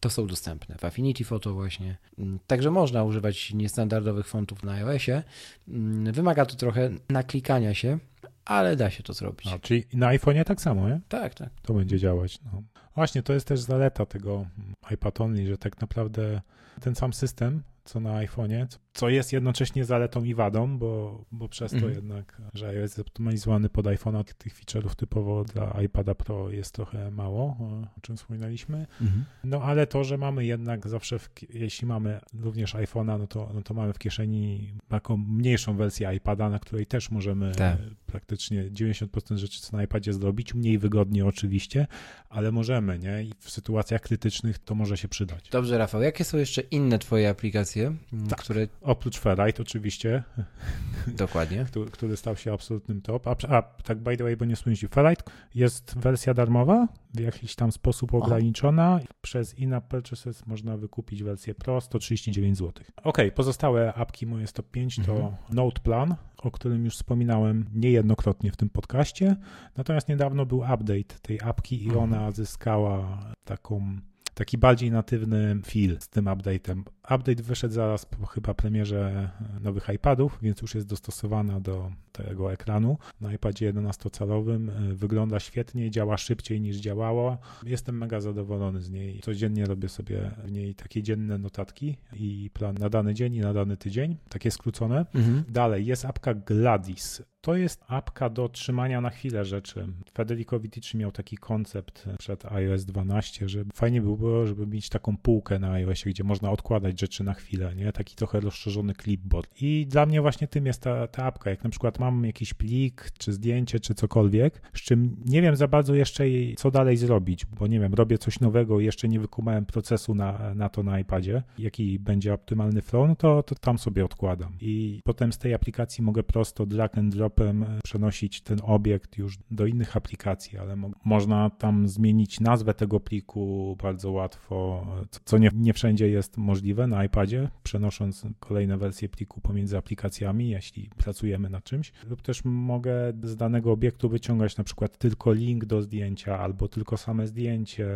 [0.00, 1.96] To są dostępne w Affinity Photo właśnie.
[2.18, 5.22] Mm, także można używać niestandardowych fontów na iOSie.
[5.68, 7.98] Mm, wymaga to trochę naklikania się,
[8.44, 9.46] ale da się to zrobić.
[9.52, 11.00] A, czyli na iPhone'ie tak samo, nie?
[11.08, 11.50] Tak, tak.
[11.62, 12.38] To będzie działać.
[12.44, 12.62] No.
[12.94, 14.46] Właśnie, to jest też zaleta tego
[14.90, 16.40] iPad Only, że tak naprawdę
[16.80, 18.66] ten sam system co na iPhone'ie,
[18.96, 21.94] co jest jednocześnie zaletą i wadą, bo, bo przez to mhm.
[21.94, 27.56] jednak, że jest zoptymalizowany pod iPhone'a, tych feature'ów typowo dla iPada Pro jest trochę mało,
[27.98, 28.86] o czym wspominaliśmy.
[29.00, 29.24] Mhm.
[29.44, 33.62] No ale to, że mamy jednak zawsze, w, jeśli mamy również iPhone'a, no to, no
[33.62, 37.78] to mamy w kieszeni taką mniejszą wersję iPada, na której też możemy tak.
[38.06, 41.86] praktycznie 90% rzeczy co na iPadzie zrobić, mniej wygodnie oczywiście,
[42.28, 43.22] ale możemy, nie?
[43.22, 45.48] I w sytuacjach krytycznych to może się przydać.
[45.48, 47.96] Dobrze, Rafał, jakie są jeszcze inne twoje aplikacje,
[48.28, 48.38] tak.
[48.38, 48.68] które...
[48.86, 50.22] Oprócz Ferrite oczywiście.
[51.06, 51.64] Dokładnie.
[51.64, 53.26] który, który, stał się absolutnym top.
[53.26, 55.22] A, a, tak by the way, bo nie wspomnieliście, Ferrite
[55.54, 59.00] jest wersja darmowa, w jakiś tam sposób ograniczona.
[59.22, 62.84] Przez in-app purchases można wykupić wersję Pro 139 zł.
[63.02, 65.18] Ok, pozostałe apki moje 105 mhm.
[65.18, 69.36] to Note Plan, o którym już wspominałem niejednokrotnie w tym podcaście.
[69.76, 72.02] Natomiast niedawno był update tej apki i mhm.
[72.04, 74.00] ona zyskała taką
[74.36, 76.82] taki bardziej natywny feel z tym update'em.
[77.14, 79.30] Update wyszedł zaraz po chyba premierze
[79.60, 84.70] nowych iPadów, więc już jest dostosowana do tego ekranu na iPadzie 11-calowym.
[84.94, 87.38] Wygląda świetnie, działa szybciej niż działało.
[87.64, 89.20] Jestem mega zadowolony z niej.
[89.20, 93.52] Codziennie robię sobie w niej takie dzienne notatki i plan na dany dzień i na
[93.52, 95.06] dany tydzień, takie skrócone.
[95.14, 95.44] Mhm.
[95.48, 97.22] Dalej jest apka Gladys.
[97.46, 99.86] To jest apka do trzymania na chwilę rzeczy.
[100.14, 105.16] Federico Vitici miał taki koncept przed iOS 12, że fajnie by było, żeby mieć taką
[105.16, 107.92] półkę na iOSie, gdzie można odkładać rzeczy na chwilę, nie?
[107.92, 109.62] Taki trochę rozszerzony clipboard.
[109.62, 111.50] I dla mnie właśnie tym jest ta, ta apka.
[111.50, 115.68] Jak na przykład mam jakiś plik, czy zdjęcie, czy cokolwiek, z czym nie wiem za
[115.68, 116.24] bardzo jeszcze
[116.56, 120.68] co dalej zrobić, bo nie wiem, robię coś nowego, jeszcze nie wykumałem procesu na, na
[120.68, 124.52] to na iPadzie, jaki będzie optymalny flow, no to, to tam sobie odkładam.
[124.60, 129.66] I potem z tej aplikacji mogę prosto drag and dropem przenosić ten obiekt już do
[129.66, 134.86] innych aplikacji, ale mo można tam zmienić nazwę tego pliku bardzo łatwo,
[135.24, 140.90] co nie, nie wszędzie jest możliwe na iPadzie, przenosząc kolejne wersje pliku pomiędzy aplikacjami, jeśli
[140.96, 145.82] pracujemy nad czymś lub też mogę z danego obiektu wyciągać na przykład tylko link do
[145.82, 147.88] zdjęcia albo tylko same zdjęcie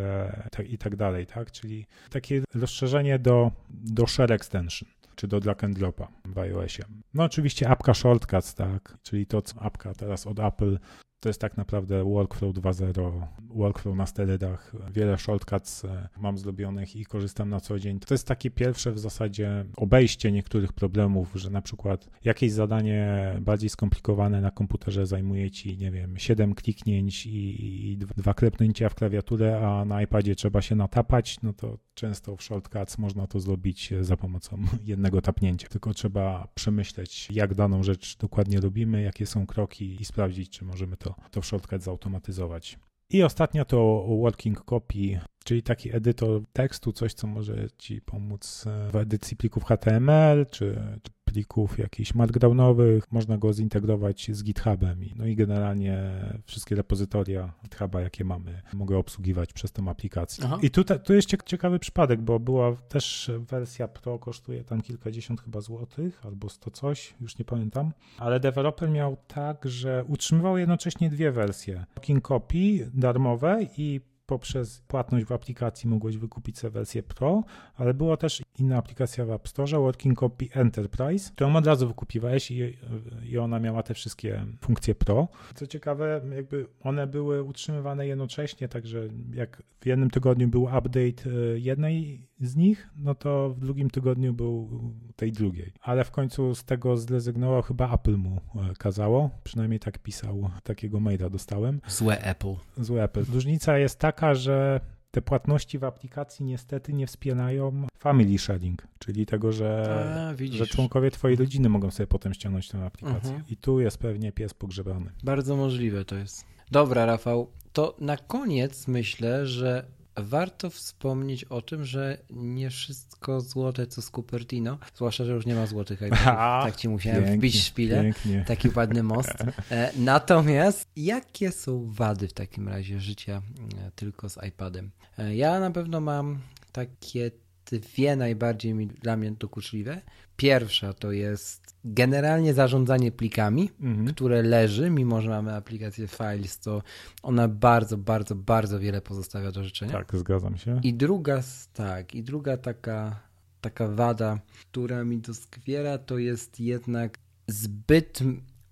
[0.50, 1.52] tak, i tak dalej, tak?
[1.52, 6.82] Czyli takie rozszerzenie do, do share extension czy do drag and dropa w iOSie.
[7.14, 10.78] No oczywiście apka Shortcuts, tak, czyli to co apka teraz od Apple
[11.20, 14.72] to jest tak naprawdę Workflow 2.0, Workflow na sterydach.
[14.90, 18.00] Wiele shortcuts e, mam zrobionych i korzystam na co dzień.
[18.00, 23.70] To jest takie pierwsze w zasadzie obejście niektórych problemów, że na przykład jakieś zadanie bardziej
[23.70, 29.68] skomplikowane na komputerze zajmuje ci, nie wiem, 7 kliknięć i, i dwa klepnięcia w klawiaturę,
[29.68, 34.16] a na iPadzie trzeba się natapać, no to często w shortcuts można to zrobić za
[34.16, 34.58] pomocą
[34.92, 35.68] jednego tapnięcia.
[35.68, 40.96] Tylko trzeba przemyśleć, jak daną rzecz dokładnie robimy, jakie są kroki i sprawdzić, czy możemy
[40.96, 42.78] to to, w Shortcut zautomatyzować.
[43.10, 48.96] I ostatnia to working copy, czyli taki edytor tekstu, coś co może Ci pomóc w
[48.96, 55.00] edycji plików HTML czy, czy plików jakichś markdownowych, można go zintegrować z GitHubem.
[55.16, 56.10] No i generalnie
[56.44, 60.44] wszystkie repozytoria GitHuba, jakie mamy, mogę obsługiwać przez tą aplikację.
[60.46, 60.58] Aha.
[60.62, 65.60] I tutaj tu jest ciekawy przypadek, bo była też wersja Pro, kosztuje tam kilkadziesiąt chyba
[65.60, 71.32] złotych, albo sto coś, już nie pamiętam, ale deweloper miał tak, że utrzymywał jednocześnie dwie
[71.32, 71.84] wersje.
[72.00, 74.00] King Copy darmowe i
[74.30, 77.42] poprzez płatność w aplikacji mogłeś wykupić sobie wersję Pro,
[77.74, 82.50] ale była też inna aplikacja w App Store, Working Copy Enterprise, którą od razu wykupiłeś
[82.50, 82.76] i,
[83.24, 85.28] i ona miała te wszystkie funkcje Pro.
[85.54, 91.58] Co ciekawe, jakby one były utrzymywane jednocześnie, także jak w jednym tygodniu był update e,
[91.58, 94.68] jednej z nich, no to w drugim tygodniu był
[95.16, 95.72] tej drugiej.
[95.82, 101.00] Ale w końcu z tego zrezygnował, chyba Apple mu e, kazało, przynajmniej tak pisał, takiego
[101.00, 101.80] maila dostałem.
[101.88, 102.54] Złe Apple.
[102.78, 103.24] Złe Apple.
[103.32, 104.80] Różnica jest taka, że
[105.10, 111.10] te płatności w aplikacji niestety nie wspierają family sharing, czyli tego, że, A, że członkowie
[111.10, 113.30] twojej rodziny mogą sobie potem ściągnąć tę aplikację.
[113.30, 113.44] Mhm.
[113.48, 115.10] I tu jest pewnie pies pogrzebany.
[115.24, 116.44] Bardzo możliwe to jest.
[116.70, 119.84] Dobra, Rafał, to na koniec myślę, że
[120.22, 125.54] Warto wspomnieć o tym, że nie wszystko złote co z Cupertino, zwłaszcza, że już nie
[125.54, 126.24] ma złotych iPadów.
[126.64, 128.02] Tak ci musiałem pięknie, wbić szpilę.
[128.02, 128.44] pięknie.
[128.48, 129.34] Taki ładny most.
[129.70, 133.42] E, Natomiast jakie są wady w takim razie życia
[133.86, 134.90] e, tylko z iPadem?
[135.18, 136.38] E, Ja na pewno mam
[136.72, 137.30] takie
[137.78, 140.00] dwie najbardziej mi, dla mnie dokuczliwe.
[140.36, 144.14] Pierwsza to jest generalnie zarządzanie plikami, Mhm.
[144.14, 146.82] które leży, mimo że mamy aplikację Files, to
[147.22, 149.92] ona bardzo, bardzo, bardzo wiele pozostawia do życzenia.
[149.92, 150.80] Tak, zgadzam się.
[150.82, 151.42] I druga,
[151.74, 153.20] tak, i druga taka,
[153.60, 157.18] taka wada, która mi doskwiera, to jest jednak
[157.48, 158.20] zbyt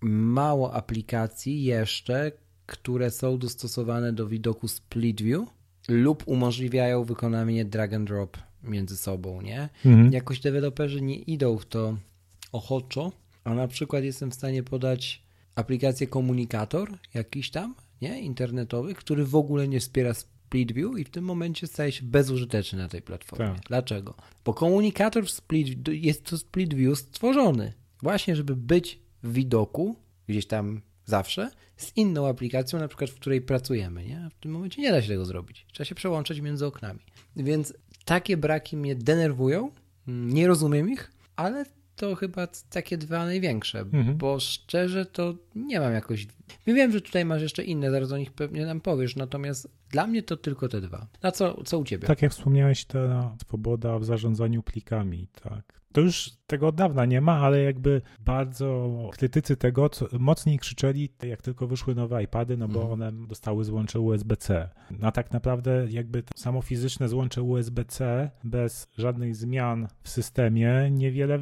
[0.00, 2.32] mało aplikacji jeszcze,
[2.66, 5.48] które są dostosowane do widoku split view
[5.88, 9.68] lub umożliwiają wykonanie drag and drop między sobą, nie?
[9.84, 10.12] Mhm.
[10.12, 11.96] Jakoś deweloperzy nie idą w to
[12.52, 13.12] ochoczo,
[13.44, 15.22] a na przykład jestem w stanie podać
[15.54, 21.10] aplikację komunikator jakiś tam, nie, internetowy, który w ogóle nie wspiera split view i w
[21.10, 23.54] tym momencie staje się bezużyteczny na tej platformie.
[23.54, 23.64] Tak.
[23.68, 24.14] Dlaczego?
[24.44, 29.96] Bo komunikator w split, jest to split view stworzony właśnie, żeby być w widoku
[30.28, 34.30] gdzieś tam zawsze z inną aplikacją, na przykład w której pracujemy, nie?
[34.30, 35.66] W tym momencie nie da się tego zrobić.
[35.72, 37.00] Trzeba się przełączać między oknami.
[37.36, 37.74] Więc
[38.08, 39.70] takie braki mnie denerwują,
[40.06, 41.64] nie rozumiem ich, ale
[41.96, 44.16] to chyba takie dwa największe, Mhm.
[44.18, 46.26] bo szczerze to nie mam jakoś...
[46.66, 50.06] Ja wiem, że tutaj masz jeszcze inne, zaraz o nich pewnie nam powiesz, natomiast dla
[50.06, 51.06] mnie to tylko te dwa.
[51.22, 52.06] A co, co u ciebie?
[52.06, 55.78] Tak jak wspomniałeś, ta swoboda w zarządzaniu plikami, tak.
[55.92, 61.08] To już tego od dawna nie ma, ale jakby bardzo krytycy tego co, mocniej krzyczeli,
[61.22, 62.92] jak tylko wyszły nowe iPady, no bo Mhm.
[62.92, 64.68] one dostały złącze USB-C.
[65.02, 71.38] A tak naprawdę jakby samo fizyczne złącze USB-C bez żadnych zmian w systemie niewiele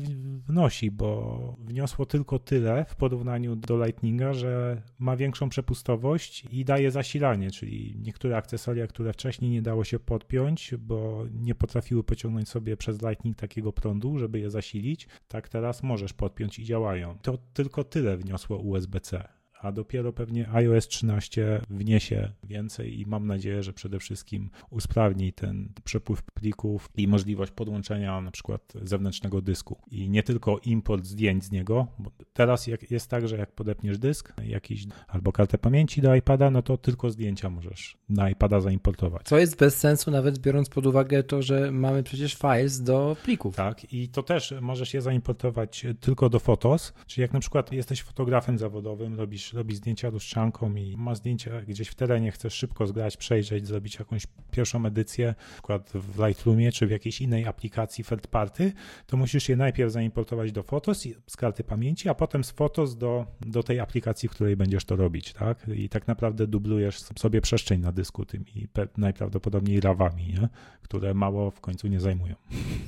[0.49, 6.91] wnosi, bo wniosło tylko tyle w porównaniu do Lightninga, że ma większą przepustowość i daje
[6.91, 12.77] zasilanie, czyli niektóre akcesoria, które wcześniej nie dało się podpiąć, bo nie potrafiły pociągnąć sobie
[12.77, 17.19] przez Lightning takiego prądu, żeby je zasilić, tak teraz możesz podpiąć i działają.
[17.23, 19.36] To tylko tyle wniosło USB-C.
[19.61, 25.69] A dopiero pewnie iOS 13 wniesie więcej i mam nadzieję, że przede wszystkim usprawni ten
[25.85, 29.79] przepływ plików i możliwość podłączenia na przykład zewnętrznego dysku.
[29.91, 34.33] I nie tylko import zdjęć z niego, bo teraz jest tak, że jak podepniesz dysk,
[34.45, 39.23] jakiś albo kartę pamięci do iPada, no to tylko zdjęcia możesz na iPada zaimportować.
[39.27, 43.57] Co jest bez sensu, nawet biorąc pod uwagę to, że mamy przecież files do plików.
[43.57, 48.03] Tak, i to też możesz je zaimportować tylko do Fotos, czyli jak na przykład jesteś
[48.03, 53.17] fotografem zawodowym, robisz, robisz zdjęcia lustrzanką i masz zdjęcia gdzieś w terenie, chcesz szybko zgrać,
[53.17, 58.73] przejrzeć, zrobić jakąś pierwszą edycję, przykład w Lightroomie czy w jakiejś innej aplikacji third party,
[59.07, 63.27] to musisz je najpierw zaimportować do Fotos z karty pamięci, a potem z Fotos do,
[63.41, 65.69] do tej aplikacji, w której będziesz to robić, tak?
[65.75, 70.49] I tak naprawdę dublujesz sobie przestrzeń na dysku tymi najprawdopodobniej rawami, nie?
[70.83, 72.35] które mało w końcu nie zajmują.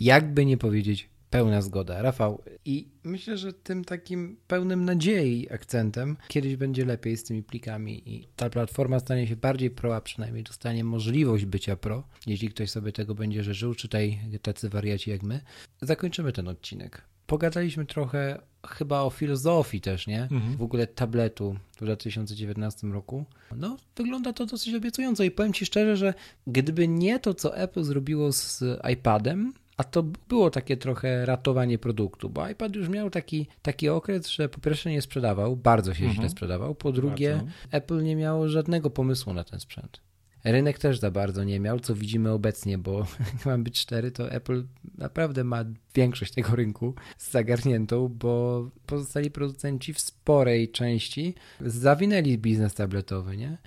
[0.01, 2.03] Jakby nie powiedzieć, pełna zgoda.
[2.03, 8.03] Rafał, i myślę, że tym takim pełnym nadziei akcentem kiedyś będzie lepiej z tymi plikami
[8.15, 12.71] i ta platforma stanie się bardziej pro, a przynajmniej dostanie możliwość bycia pro, jeśli ktoś
[12.71, 15.41] sobie tego będzie życzył, czy tutaj tacy wariaci jak my.
[15.83, 17.03] Zakończymy ten odcinek.
[17.27, 20.23] Pogadaliśmy trochę chyba o filozofii też, nie?
[20.23, 20.57] Mhm.
[20.57, 23.25] W ogóle tabletu w 2019 roku.
[23.57, 26.15] No, wygląda to dosyć obiecująco i powiem Ci szczerze, że
[26.47, 28.63] gdyby nie to, co Apple zrobiło z
[28.93, 34.29] iPadem, a to było takie trochę ratowanie produktu, bo iPad już miał taki, taki okres,
[34.29, 36.15] że po pierwsze nie sprzedawał, bardzo się Mhm.
[36.21, 37.51] źle sprzedawał, po drugie Bardzo.
[37.71, 40.01] Apple nie miało żadnego pomysłu na ten sprzęt.
[40.45, 42.99] Rynek też za bardzo nie miał, co widzimy obecnie, bo
[43.35, 44.65] jak mam być cztery, to Apple
[44.99, 45.65] naprawdę ma
[45.95, 53.59] większość tego rynku zagarniętą, bo pozostali producenci w sporej części zawinęli biznes tabletowy, nie?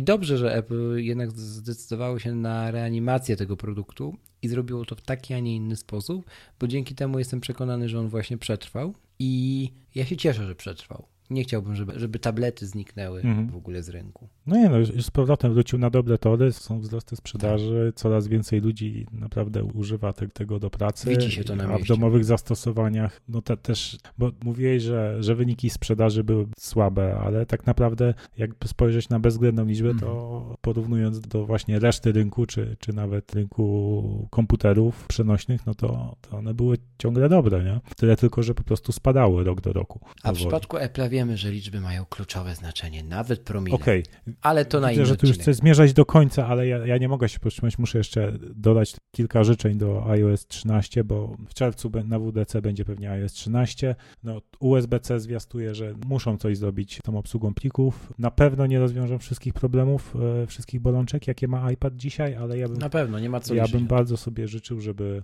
[0.00, 5.00] I dobrze, że Apple jednak zdecydowało się na reanimację tego produktu i zrobiło to w
[5.00, 6.24] taki, a nie inny sposób,
[6.60, 11.06] bo dzięki temu jestem przekonany, że on właśnie przetrwał i ja się cieszę, że przetrwał.
[11.30, 13.48] Nie chciałbym, żeby, żeby tablety zniknęły Mhm.
[13.48, 14.28] w ogóle z rynku.
[14.46, 18.28] No nie, no już, już z powrotem wrócił na dobre tory, są wzrosty sprzedaży, coraz
[18.28, 21.10] więcej ludzi naprawdę używa te, tego do pracy.
[21.10, 21.94] Widzi się to na A w mieście.
[21.94, 27.66] domowych zastosowaniach, no te też, bo mówiłeś, że, że wyniki sprzedaży były słabe, ale tak
[27.66, 30.56] naprawdę jakby spojrzeć na bezwzględną liczbę, to Mhm.
[30.60, 36.54] porównując do właśnie reszty rynku, czy, czy nawet rynku komputerów przenośnych, no to, to one
[36.54, 37.80] były ciągle dobre, nie?
[37.96, 40.00] Tyle tylko, że po prostu spadały rok do roku.
[40.22, 43.74] A w przypadku Apple'a wiem, wiemy, że liczby mają kluczowe znaczenie, nawet promile.
[43.76, 44.04] Okej,
[44.42, 46.98] Ale to na Widzę, inny że tu już chcę zmierzać do końca, ale ja, ja
[46.98, 47.78] nie mogę się powstrzymać.
[47.78, 53.10] Muszę jeszcze dodać kilka życzeń do iOS 13, bo w czerwcu na WDC będzie pewnie
[53.10, 53.94] iOS 13.
[54.24, 58.12] No, USB-C zwiastuje, że muszą coś zrobić z tą obsługą plików.
[58.18, 62.68] Na pewno nie rozwiążą wszystkich problemów, e, wszystkich bolączek, jakie ma iPad dzisiaj, ale ja
[62.68, 63.78] bym, Na pewno, nie ma co ja liczyć.
[63.78, 65.22] bym bardzo sobie życzył, żeby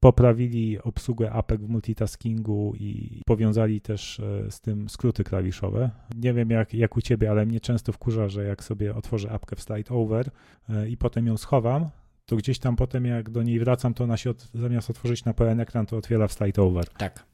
[0.00, 5.90] poprawili obsługę APEK w multitaskingu i powiązali też e, z tym skróty klawiszowe.
[6.16, 9.56] Nie wiem jak, jak u ciebie, ale mnie często wkurza, że jak sobie otworzę apkę
[9.56, 10.30] w slide over
[10.68, 11.88] e, i potem ją schowam,
[12.26, 15.34] to gdzieś tam potem jak do niej wracam, to ona się od, zamiast otworzyć na
[15.34, 16.88] pełen ekran, to otwiera w slide over.
[16.88, 17.26] Tak,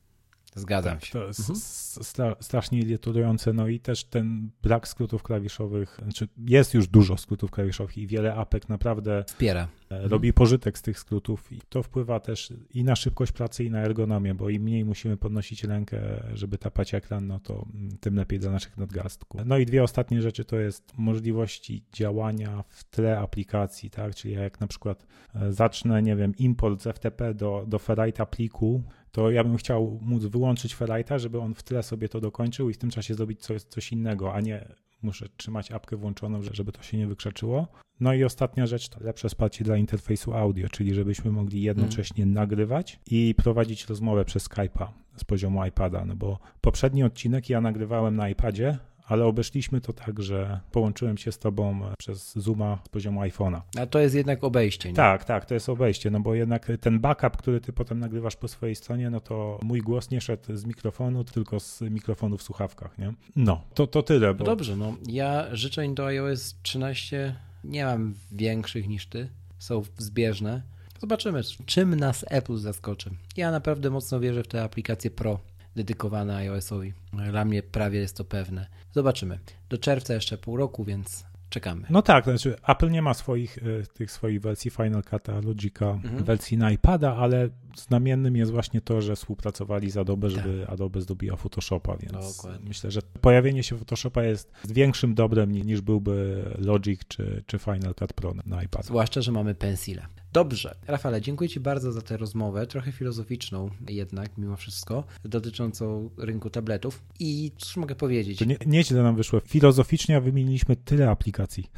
[0.54, 1.12] zgadzam się.
[1.12, 1.58] To jest Mhm.
[1.58, 7.50] stra- strasznie irytujące, no i też ten brak skrótów klawiszowych, znaczy jest już dużo skrótów
[7.50, 9.68] klawiszowych i wiele apek naprawdę Wspiera.
[9.90, 13.70] E, robi pożytek z tych skrótów i to wpływa też i na szybkość pracy i
[13.70, 16.00] na ergonomię, bo im mniej musimy podnosić rękę,
[16.34, 19.40] żeby tapać ekran, no to mm, tym lepiej dla naszych nadgarstków.
[19.44, 24.60] No i dwie ostatnie rzeczy to jest możliwości działania w tle aplikacji, tak, czyli jak
[24.60, 28.82] na przykład e, zacznę, nie wiem, import z FTP do, do Ferrite'a pliku,
[29.14, 32.74] to ja bym chciał móc wyłączyć Ferrite'a, żeby on w tle sobie to dokończył i
[32.74, 34.68] w tym czasie zrobić coś, coś innego, a nie
[35.02, 37.68] muszę trzymać apkę włączoną, żeby to się nie wykrzeczyło.
[38.00, 43.00] No i ostatnia rzecz to lepsze wsparcie dla interfejsu audio, czyli żebyśmy mogli jednocześnie nagrywać
[43.10, 44.86] i prowadzić rozmowę przez Skype'a
[45.16, 50.22] z poziomu iPada, no bo poprzedni odcinek ja nagrywałem na iPadzie, ale obeszliśmy to tak,
[50.22, 53.60] że połączyłem się z tobą przez Zooma z poziomu iPhone'a.
[53.80, 54.88] A to jest jednak obejście.
[54.88, 54.94] Nie?
[54.94, 58.48] Tak, tak, to jest obejście, no bo jednak ten backup, który ty potem nagrywasz po
[58.48, 62.98] swojej stronie, no to mój głos nie szedł z mikrofonu, tylko z mikrofonu w słuchawkach,
[62.98, 63.12] nie?
[63.36, 64.44] No, to, to tyle, No bo...
[64.44, 69.28] dobrze, no ja życzeń do iOS 13 nie mam większych niż ty.
[69.58, 70.62] Są zbieżne.
[71.00, 73.10] Zobaczymy, czym nas Apple zaskoczy.
[73.36, 75.38] Ja naprawdę mocno wierzę w te aplikacje Pro
[75.76, 76.92] dedykowane iOS-owi.
[77.30, 78.66] Dla mnie prawie jest to pewne.
[78.92, 79.38] Zobaczymy.
[79.68, 81.86] Do czerwca jeszcze pół roku, więc czekamy.
[81.90, 86.24] No tak, znaczy Apple nie ma swoich, e, tych swoich wersji Final Cut'a, Logica, Mhm.
[86.24, 91.36] wersji na iPada, ale znamiennym jest właśnie to, że współpracowali z Adobe, żeby Adobe zdobiła
[91.36, 92.22] Photoshopa, więc Tak.
[92.36, 92.68] Dokładnie.
[92.68, 97.94] myślę, że pojawienie się Photoshopa jest większym dobrem ni- niż byłby Logic czy, czy Final
[97.94, 98.84] Cut Pro na iPada.
[98.84, 100.06] Zwłaszcza, że mamy pensile.
[100.34, 100.74] Dobrze.
[100.86, 107.02] Rafale, dziękuję Ci bardzo za tę rozmowę, trochę filozoficzną jednak, mimo wszystko, dotyczącą rynku tabletów.
[107.20, 108.38] I cóż mogę powiedzieć?
[108.38, 109.40] To nie, nieźle nam wyszło.
[109.40, 111.70] Filozoficznie wymieniliśmy tyle aplikacji.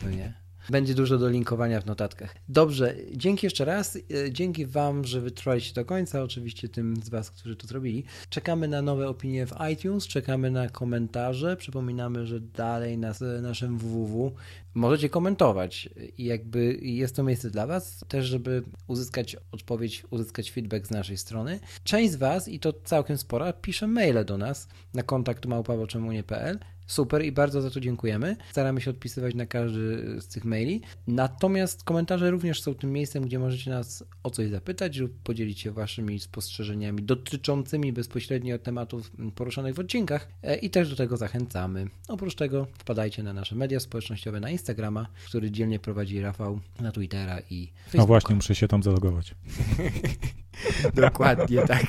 [0.00, 0.39] To nie.
[0.68, 2.34] Będzie dużo do linkowania w notatkach.
[2.48, 3.96] Dobrze, dzięki jeszcze raz.
[3.96, 4.00] E,
[4.32, 6.22] Dzięki Wam, że wytrwaliście do końca.
[6.22, 8.04] Oczywiście tym z Was, którzy to zrobili.
[8.28, 11.56] Czekamy na nowe opinie w iTunes, czekamy na komentarze.
[11.56, 14.32] Przypominamy, że dalej na s- naszym www
[14.74, 15.88] możecie komentować
[16.18, 21.16] i jakby jest to miejsce dla Was, też żeby uzyskać odpowiedź, uzyskać feedback z naszej
[21.16, 21.60] strony.
[21.84, 26.58] Część z Was, i to całkiem spora, pisze maile do nas na kontakt małpawo.czemu.pl
[26.90, 28.36] Super i bardzo za to dziękujemy.
[28.50, 30.80] Staramy się odpisywać na każdy z tych maili.
[31.06, 35.70] Natomiast komentarze również są tym miejscem, gdzie możecie nas o coś zapytać lub podzielić się
[35.72, 41.86] waszymi spostrzeżeniami dotyczącymi bezpośrednio tematów poruszanych w odcinkach e, i też do tego zachęcamy.
[42.08, 47.40] Oprócz tego wpadajcie na nasze media społecznościowe, na Instagrama, który dzielnie prowadzi Rafał, na Twittera
[47.50, 48.06] i No Facebooka.
[48.06, 49.34] właśnie, muszę się tam zalogować.
[50.94, 51.86] Dokładnie tak.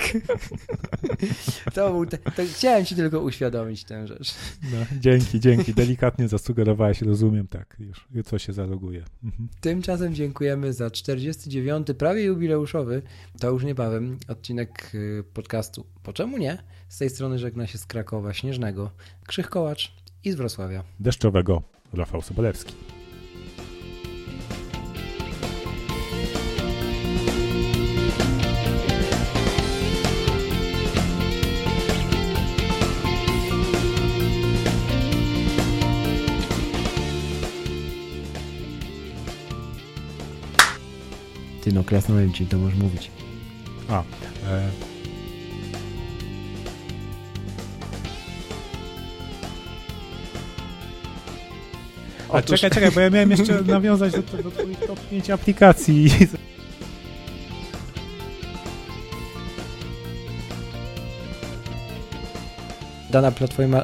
[1.73, 4.33] To, był te, to chciałem ci tylko uświadomić tę rzecz.
[4.63, 5.73] No, dzięki, dzięki.
[5.73, 7.75] Delikatnie zasugerowałeś, rozumiem, tak.
[7.79, 9.03] Już jutro się zaloguję.
[9.23, 9.49] Mhm.
[9.61, 13.01] Tymczasem dziękujemy za 49, prawie jubileuszowy,
[13.39, 15.85] to już niebawem, odcinek y, podcastu.
[16.03, 16.57] Po czemu nie?
[16.89, 18.91] Z tej strony żegna się z Krakowa Śnieżnego,
[19.27, 20.83] Krzych Kołacz i z Wrocławia.
[20.99, 21.61] Deszczowego
[21.93, 23.00] Rafał Sobolewski.
[41.63, 43.11] Ty no, klasnąłem ci, to możesz mówić.
[43.89, 44.69] A, e,
[52.29, 56.09] A Otóż- czekaj, czekaj, bo ja miałem jeszcze nawiązać do, do twoich top 5 aplikacji.
[63.09, 63.83] Dana platforma,